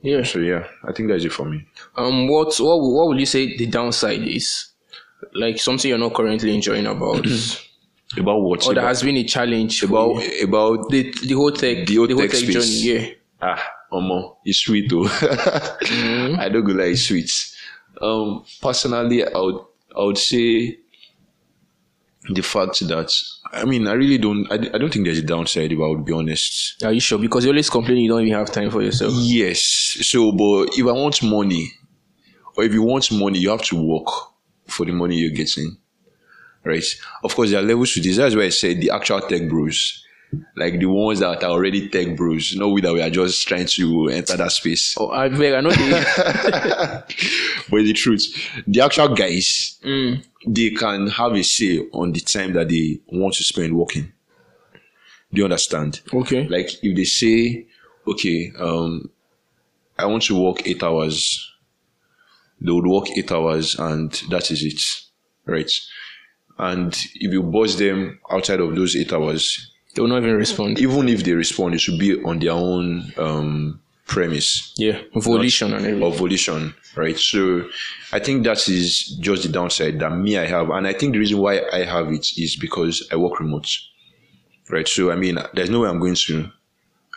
[0.06, 0.24] Yeah.
[0.24, 1.66] So yeah, I think that's it for me.
[1.96, 4.68] Um, what what would- what would you say the downside is?
[5.34, 7.26] Like something you're not currently enjoying about,
[8.18, 8.66] About what?
[8.68, 12.22] or about, has been a challenge about, about the the whole tech The whole whole
[12.22, 12.82] tech tech journey.
[12.84, 13.08] Yeah.
[13.42, 15.08] ah, Omo, it's sweet though.
[16.40, 17.58] I don't go like sweets.
[18.00, 19.60] Um, personally, I would,
[19.98, 20.78] I would say
[22.30, 23.12] the fact that
[23.56, 25.72] I mean, I really don't, I, I don't think there's a downside.
[25.72, 26.84] If I would be honest.
[26.84, 27.18] Are you sure?
[27.18, 29.14] Because you always complain you don't even have time for yourself.
[29.16, 29.60] Yes.
[30.02, 31.72] So, but if I want money,
[32.58, 34.08] or if you want money, you have to work
[34.68, 35.78] for the money you're getting.
[36.64, 36.84] Right?
[37.24, 38.18] Of course, there are levels to this.
[38.18, 40.05] That's why I said the actual tech bros.
[40.56, 43.66] Like the ones that are already tech bros, not we that we are just trying
[43.68, 44.96] to enter that space.
[44.98, 45.70] Oh, I beg, I know
[47.70, 48.24] But the truth,
[48.68, 53.44] the actual guys, they can have a say on the time that they want to
[53.44, 54.12] spend working.
[55.34, 56.02] Do you understand?
[56.14, 56.48] okay.
[56.48, 57.68] like if they say
[58.08, 59.10] okay um
[59.98, 61.52] i want to work eight hours
[62.62, 64.80] they would work eight hours and that is it
[65.46, 65.72] right
[66.58, 70.80] and if you boss them outside of those eight hours They will not even respond.
[70.80, 75.84] even if they respond it should be on their own um premise Yeah, volition and
[75.86, 76.04] everything.
[76.04, 77.18] of volition, right?
[77.18, 77.68] So
[78.14, 81.20] I think that is just the downside that me I have, and I think the
[81.20, 83.68] reason why I have it is because I work remote,
[84.70, 84.88] right?
[84.88, 86.52] So I mean, there's no way I'm going to.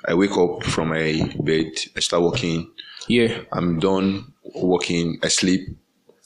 [0.07, 2.71] I wake up from my bed, I start working,
[3.09, 5.69] Yeah, I'm done working, I sleep,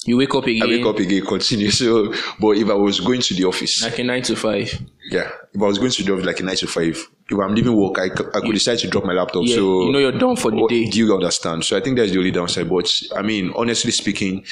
[0.05, 1.71] you wake up again I wake up again, continue.
[1.83, 4.73] So, but if I was going to the office, like a nine to five.
[5.11, 6.97] yeah, if I was going to the office like a nine to five,
[7.31, 9.43] if I'm leaving work, I, I could decide to drop my laptop.
[9.45, 10.87] Yeah, so you know you're done for the what- day.
[10.87, 11.65] Do you understand?
[11.65, 12.69] So I think that's the only downside.
[12.69, 14.45] But I mean, honestly speaking,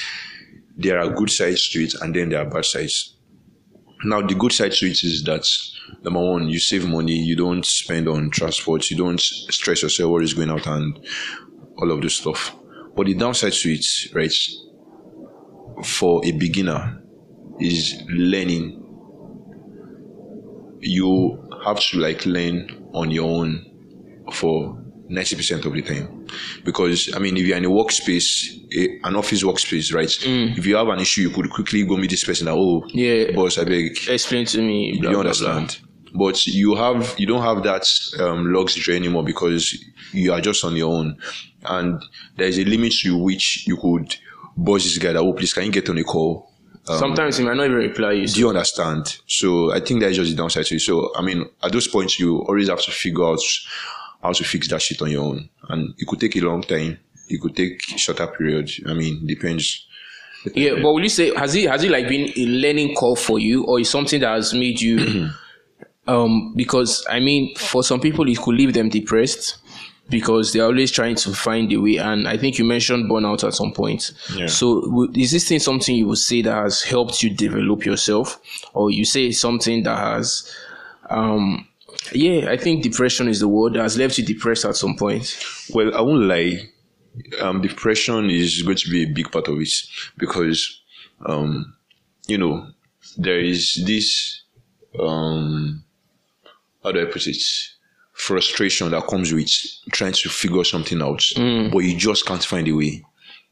[0.77, 3.15] there are good sides to it and then there are bad sides.
[4.03, 5.47] Now, the good side to it is that
[6.03, 10.23] number one, you save money, you don't spend on transport, you don't stress yourself what
[10.23, 10.99] is going out and
[11.77, 12.55] all of this stuff.
[12.95, 14.33] But the downside to it, right,
[15.83, 17.01] for a beginner
[17.59, 18.77] is learning.
[20.79, 23.65] You have to like learn on your own
[24.33, 24.77] for
[25.09, 26.25] 90% of the time.
[26.63, 30.11] Because, I mean, if you're in a workspace, a, an office workspace, right?
[30.57, 33.31] If you have an issue, you could quickly go meet this person that, oh, Yeah.
[33.35, 34.97] boss, I beg, Explain to me.
[34.99, 35.51] blah, you blah, blah.
[35.51, 35.79] understand?
[36.13, 37.87] but you have you don't have that
[38.19, 39.73] um, luxury anymore because
[40.11, 41.17] you are just on your own,
[41.63, 42.03] and
[42.35, 44.13] there is a limit to which you could
[44.63, 46.49] buzz this guy that oh please can you get on a call.
[46.83, 48.27] Sometimes he might not even reply you.
[48.27, 49.19] Do you understand?
[49.27, 50.79] So I think that's just the downside to it.
[50.79, 53.39] So I mean, at those points, you always have to figure out
[54.21, 56.97] how to fix that shit on your own, and it could take a long time.
[57.29, 58.71] It could take shorter period.
[58.87, 59.87] I mean, depends.
[60.55, 63.39] Yeah, but will you say has it has it like been a learning curve for
[63.39, 65.29] you, or is something that has made you?
[66.07, 69.59] um, because I mean, for some people, it could leave them depressed
[70.11, 71.97] because they're always trying to find a way.
[71.97, 74.11] And I think you mentioned burnout at some point.
[74.35, 74.45] Yeah.
[74.47, 78.39] So w- is this thing something you would say that has helped you develop yourself,
[78.73, 80.53] or you say something that has,
[81.09, 81.67] um,
[82.13, 85.37] yeah, I think depression is the word that has left you depressed at some point.
[85.73, 86.59] Well, I won't lie.
[87.39, 89.73] Um, depression is going to be a big part of it
[90.17, 90.81] because,
[91.25, 91.75] um,
[92.27, 92.67] you know,
[93.17, 94.43] there is this,
[94.99, 95.83] um,
[96.83, 97.43] how do I put it?
[98.25, 99.49] Frustration that comes with
[99.91, 101.23] trying to figure something out,
[101.71, 103.03] but you just can't find a way,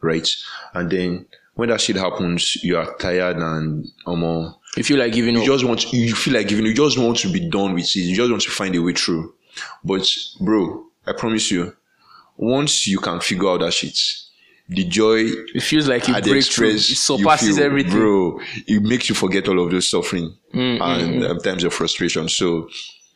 [0.01, 0.27] right?
[0.75, 5.33] And then when that shit happens, you are tired and um, You feel like giving
[5.33, 5.47] you up.
[5.47, 8.15] just want you feel like giving you just want to be done with it you
[8.15, 9.33] just want to find a way through
[9.83, 10.07] but
[10.39, 11.75] bro i promise you
[12.37, 13.97] once you can figure out that shit
[14.69, 16.69] the joy it feels like it breaks through.
[16.69, 17.91] It surpasses feel, everything.
[17.91, 22.29] bro it makes you forget all of those suffering Mm, and um, times of frustration
[22.29, 22.69] so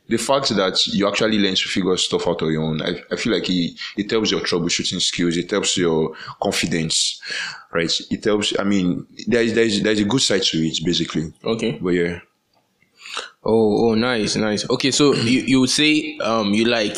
[0.08, 3.16] the fact that you actually learn to figure stuff out on your own, I, I
[3.16, 7.22] feel like it, it helps your troubleshooting skills, it helps your confidence,
[7.74, 7.92] right?
[8.12, 11.32] It helps, I mean, there's, there's, there's a good side to it, basically.
[11.44, 11.80] Okay.
[11.82, 12.20] But yeah.
[13.46, 14.70] Oh, oh, nice, nice.
[14.70, 16.98] Okay, so you you would say um you like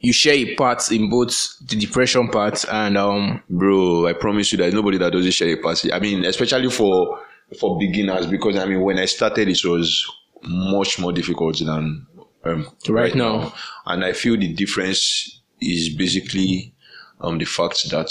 [0.00, 4.58] you share a part in both the depression part and um bro i promise you
[4.58, 7.18] there's nobody that doesn't share a party i mean especially for
[7.58, 10.06] for beginners because i mean when i started it was
[10.42, 12.06] much more difficult than
[12.44, 13.52] um, Right now.
[13.86, 16.74] and i feel the difference is basically
[17.20, 18.10] um the fact that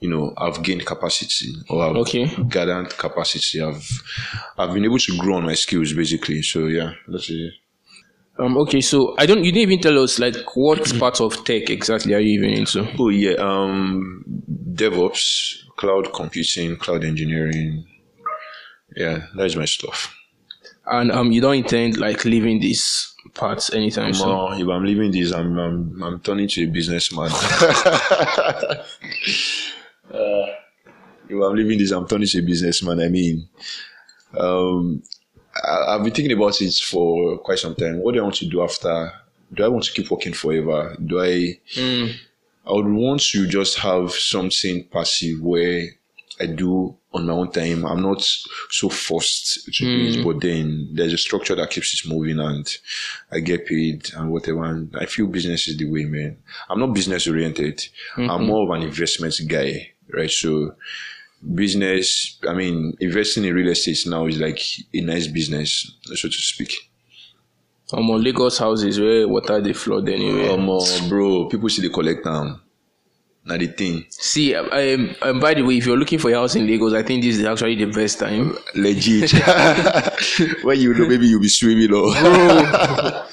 [0.00, 2.26] you know i've gained capacity or i've Okay.
[2.48, 3.88] gathered capacity i've
[4.58, 7.52] i've been able to grow on my skills basically so yeah that's it
[8.36, 8.80] um okay.
[8.80, 12.18] So I don't you didn't even tell us like what part of tech exactly are
[12.20, 12.84] you even into?
[12.98, 14.24] Oh yeah, um,
[14.74, 17.86] DevOps, cloud computing, cloud engineering.
[18.96, 20.12] Yeah, that's my stuff.
[20.86, 24.28] And um you don't intend like leaving this part anytime soon.
[24.28, 27.30] No, if I'm leaving this, I'm I'm, I'm turning to a businessman.
[30.12, 30.46] Uh,
[31.28, 33.00] if I'm leaving this, I'm turning to a businessman.
[33.00, 33.48] I mean,
[34.38, 35.02] um,
[35.64, 37.98] I, I've been thinking about it for quite some time.
[37.98, 39.12] What do I want to do after?
[39.52, 40.96] Do I want to keep working forever?
[41.04, 41.58] Do I?
[42.66, 45.86] I would want to just have something passive where
[46.40, 47.86] I do on my own time.
[47.86, 48.20] I'm not
[48.70, 52.66] so forced to do it, but then there's a structure that keeps it moving and
[53.30, 54.64] I get paid and whatever.
[54.64, 56.36] And I feel business is the way, man.
[56.68, 57.86] I'm not business oriented.
[58.30, 60.30] I'm more of an investment guy, right?
[60.30, 60.74] So
[61.54, 64.60] business, I mean, investing in real estate now is like
[64.92, 66.72] a nice business, so to speak.
[67.92, 70.48] Um on Lagos houses where water they flood anyway.
[70.48, 72.60] Um, uh, bro, people see the collect now.
[73.46, 74.06] Now the thing.
[74.08, 77.02] See, um, um, by the way, if you're looking for a house in Lagos, I
[77.02, 78.56] think this is actually the best time.
[78.74, 79.32] legit.
[80.64, 82.14] when you know, maybe you'll be swimming or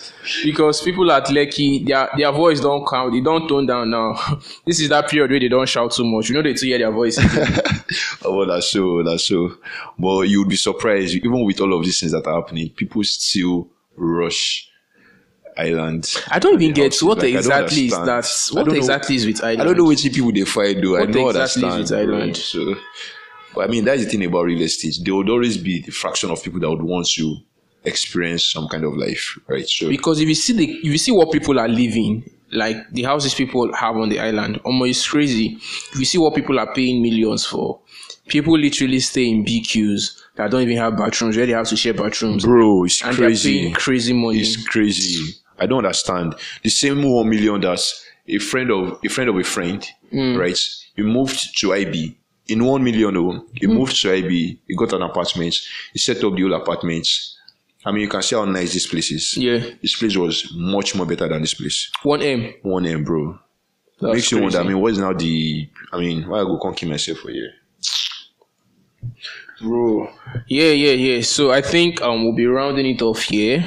[0.44, 4.20] because people at Lekki, their their voice don't count, they don't tone down now.
[4.66, 6.28] this is that period where they don't shout too much.
[6.28, 7.24] You know they to hear their voices.
[8.26, 9.56] oh, that's so, that's so.
[9.98, 13.02] But you would be surprised, even with all of these things that are happening, people
[13.06, 14.71] still rush
[15.62, 16.14] Island.
[16.30, 18.28] I don't even get what Like, exactly is that.
[18.54, 19.62] What know- exactly is with Island?
[19.62, 20.98] I don't know which people they find though.
[20.98, 21.80] I don't exactly is understand.
[21.80, 22.18] with bro.
[22.18, 22.38] Island?
[22.38, 22.76] So,
[23.56, 24.96] but I mean, that's the thing about real estate.
[25.04, 27.36] There would always be the fraction of people that would want to
[27.84, 29.68] experience some kind of life, right?
[29.68, 33.04] So, Because if you see the if you see what people are living, like the
[33.04, 35.58] houses people have on the island, almost crazy.
[35.94, 37.80] If you see what people are paying millions for,
[38.28, 41.94] people literally stay in BQs that don't even have bathrooms, where they have to share
[41.94, 43.60] bathrooms, bro, it's and they're crazy.
[43.62, 44.40] paying crazy money.
[44.42, 45.34] It's crazy.
[45.62, 46.36] I don't understand.
[46.64, 50.38] The same one million that's a friend of a friend of a friend, Mm.
[50.38, 50.60] right?
[50.96, 52.18] He moved to IB.
[52.48, 53.74] In one million, oh, he Mm.
[53.74, 54.60] moved to IB.
[54.68, 55.56] He got an apartment.
[55.94, 57.08] He set up the whole apartment.
[57.86, 59.38] I mean, you can see how nice this place is.
[59.38, 61.90] Yeah, This place was much more better than this place.
[62.04, 62.54] one M.
[62.64, 63.40] One M, bro.
[64.02, 64.60] That's Makes you wonder.
[64.60, 65.68] I mean, what's now the?
[65.94, 67.48] I mean, why I go conquer myself for you,
[69.62, 70.10] bro?
[70.48, 71.22] Yeah, yeah, yeah.
[71.22, 73.64] So I think um we'll be rounding it off here.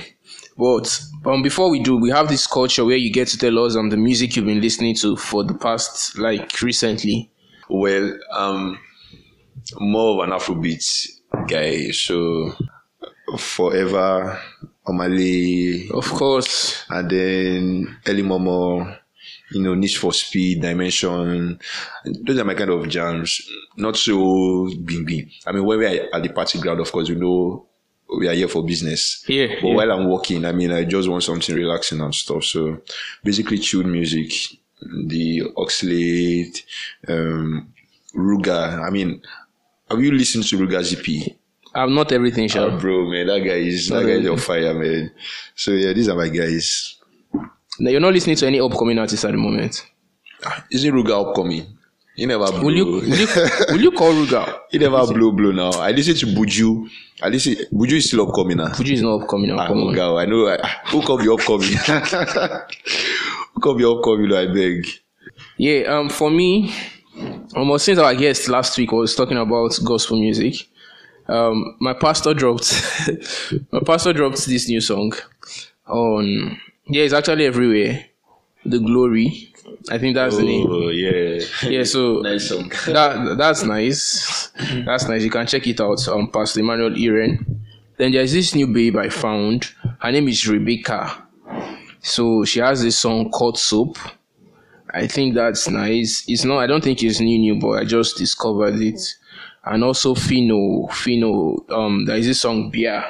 [0.56, 3.76] But um before we do, we have this culture where you get to tell us
[3.76, 7.30] um the music you've been listening to for the past like recently.
[7.68, 8.78] Well, um,
[9.78, 11.08] more of an Afrobeat
[11.48, 11.90] guy.
[11.90, 12.52] So
[13.38, 14.38] forever,
[14.86, 16.84] Omah Lay, Of course.
[16.90, 18.96] and then Early Momo,
[19.52, 21.58] you know, Niche for Speed, Dimension.
[22.04, 23.40] Those are my kind of jams.
[23.76, 25.30] Not so bing bing.
[25.46, 27.66] I mean, when we are at the party ground, of course, you know
[28.18, 29.24] we are here for business.
[29.28, 32.44] Yeah, But while I'm working, I mean, I just want something relaxing and stuff.
[32.44, 32.80] So
[33.22, 34.32] basically, chilled music,
[35.06, 36.62] the Oxlade,
[37.08, 37.72] um,
[38.14, 38.86] Ruger.
[38.86, 39.22] I mean,
[39.90, 41.36] have you listened to Ruger ZP?
[41.74, 42.60] I'm not everything, Sha.
[42.64, 45.10] Oh, bro, man, that guy is that guy is on fire, man.
[45.56, 47.00] So yeah, these are my guys.
[47.80, 49.84] Now, you're not listening to any upcoming artists at the moment.
[50.70, 51.73] Isn't Ruger upcoming?
[52.16, 52.62] He never blew.
[52.64, 53.26] Will you will you,
[53.70, 54.60] will you call Ruger?
[54.70, 55.70] he never blow blow now.
[55.80, 56.88] I listen to Buju.
[57.22, 57.56] I listen.
[57.72, 58.68] Buju is still upcoming now.
[58.68, 59.50] Buju is not upcoming.
[59.50, 59.94] Ah, upcoming.
[59.94, 60.48] Ruger, I know.
[60.48, 60.58] I,
[60.90, 61.72] who come be upcoming?
[63.54, 64.32] who come be upcoming?
[64.32, 64.86] I beg.
[65.56, 66.72] Yeah, um, for me,
[67.56, 70.68] almost since our guest last week was talking about gospel music,
[71.28, 72.72] um, my pastor dropped,
[73.72, 75.12] my pastor dropped this new song
[75.86, 78.06] on, yeah, it's actually everywhere.
[78.64, 79.52] The Glory,
[79.90, 80.66] I think that's the name.
[80.68, 81.44] Oh yeah.
[81.62, 82.48] Yeah, so nice
[82.86, 84.50] that that's nice.
[84.84, 85.22] That's nice.
[85.22, 87.44] You can check it out on Pastor Emmanuel Iren.
[87.96, 89.72] Then there's this new babe I found.
[90.00, 91.26] Her name is Rebecca.
[92.00, 93.98] So she has this song called Soap.
[94.92, 96.24] I think that's nice.
[96.28, 99.00] It's not I don't think it's new new, but I just discovered it.
[99.64, 103.04] And also Fino, Fino, um, there is this song Beer.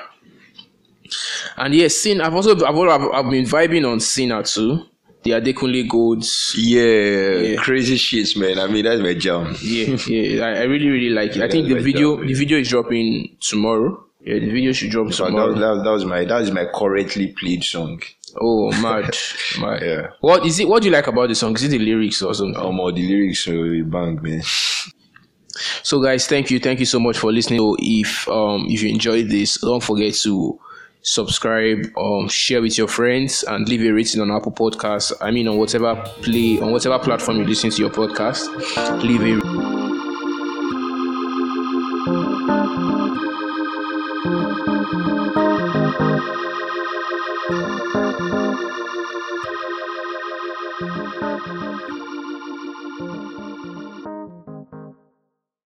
[1.57, 2.21] And yes, Sin.
[2.21, 4.87] I've also I've, I've, I've been vibing on Sinner too.
[5.25, 6.55] The Adekunle Golds.
[6.57, 8.59] Yeah, crazy shit, man.
[8.59, 9.57] I mean, that's my jam.
[9.63, 11.43] Yeah, yeah, I, I really, really like it.
[11.43, 14.05] I think the video, that, the video is dropping tomorrow.
[14.21, 15.55] Yeah, the video should drop But that, tomorrow.
[15.55, 18.03] that, that was my that is my currently played song.
[18.41, 19.17] Oh, mad,
[19.61, 19.83] mad.
[19.83, 20.07] Yeah.
[20.21, 20.69] What is it?
[20.69, 21.55] What do you like about the song?
[21.55, 22.57] Is it the lyrics or something?
[22.63, 24.43] Um, all the lyrics are bang, man.
[25.83, 27.61] So, guys, thank you, thank you so much for listening.
[27.61, 30.59] So, if um if you enjoyed this, don't forget to
[31.05, 35.13] subscribe, um, share with your friends, and leave a rating on Apple Podcasts.
[35.21, 38.49] I mean, on whatever play on whatever platform you listen to your podcast,
[39.03, 39.84] leave a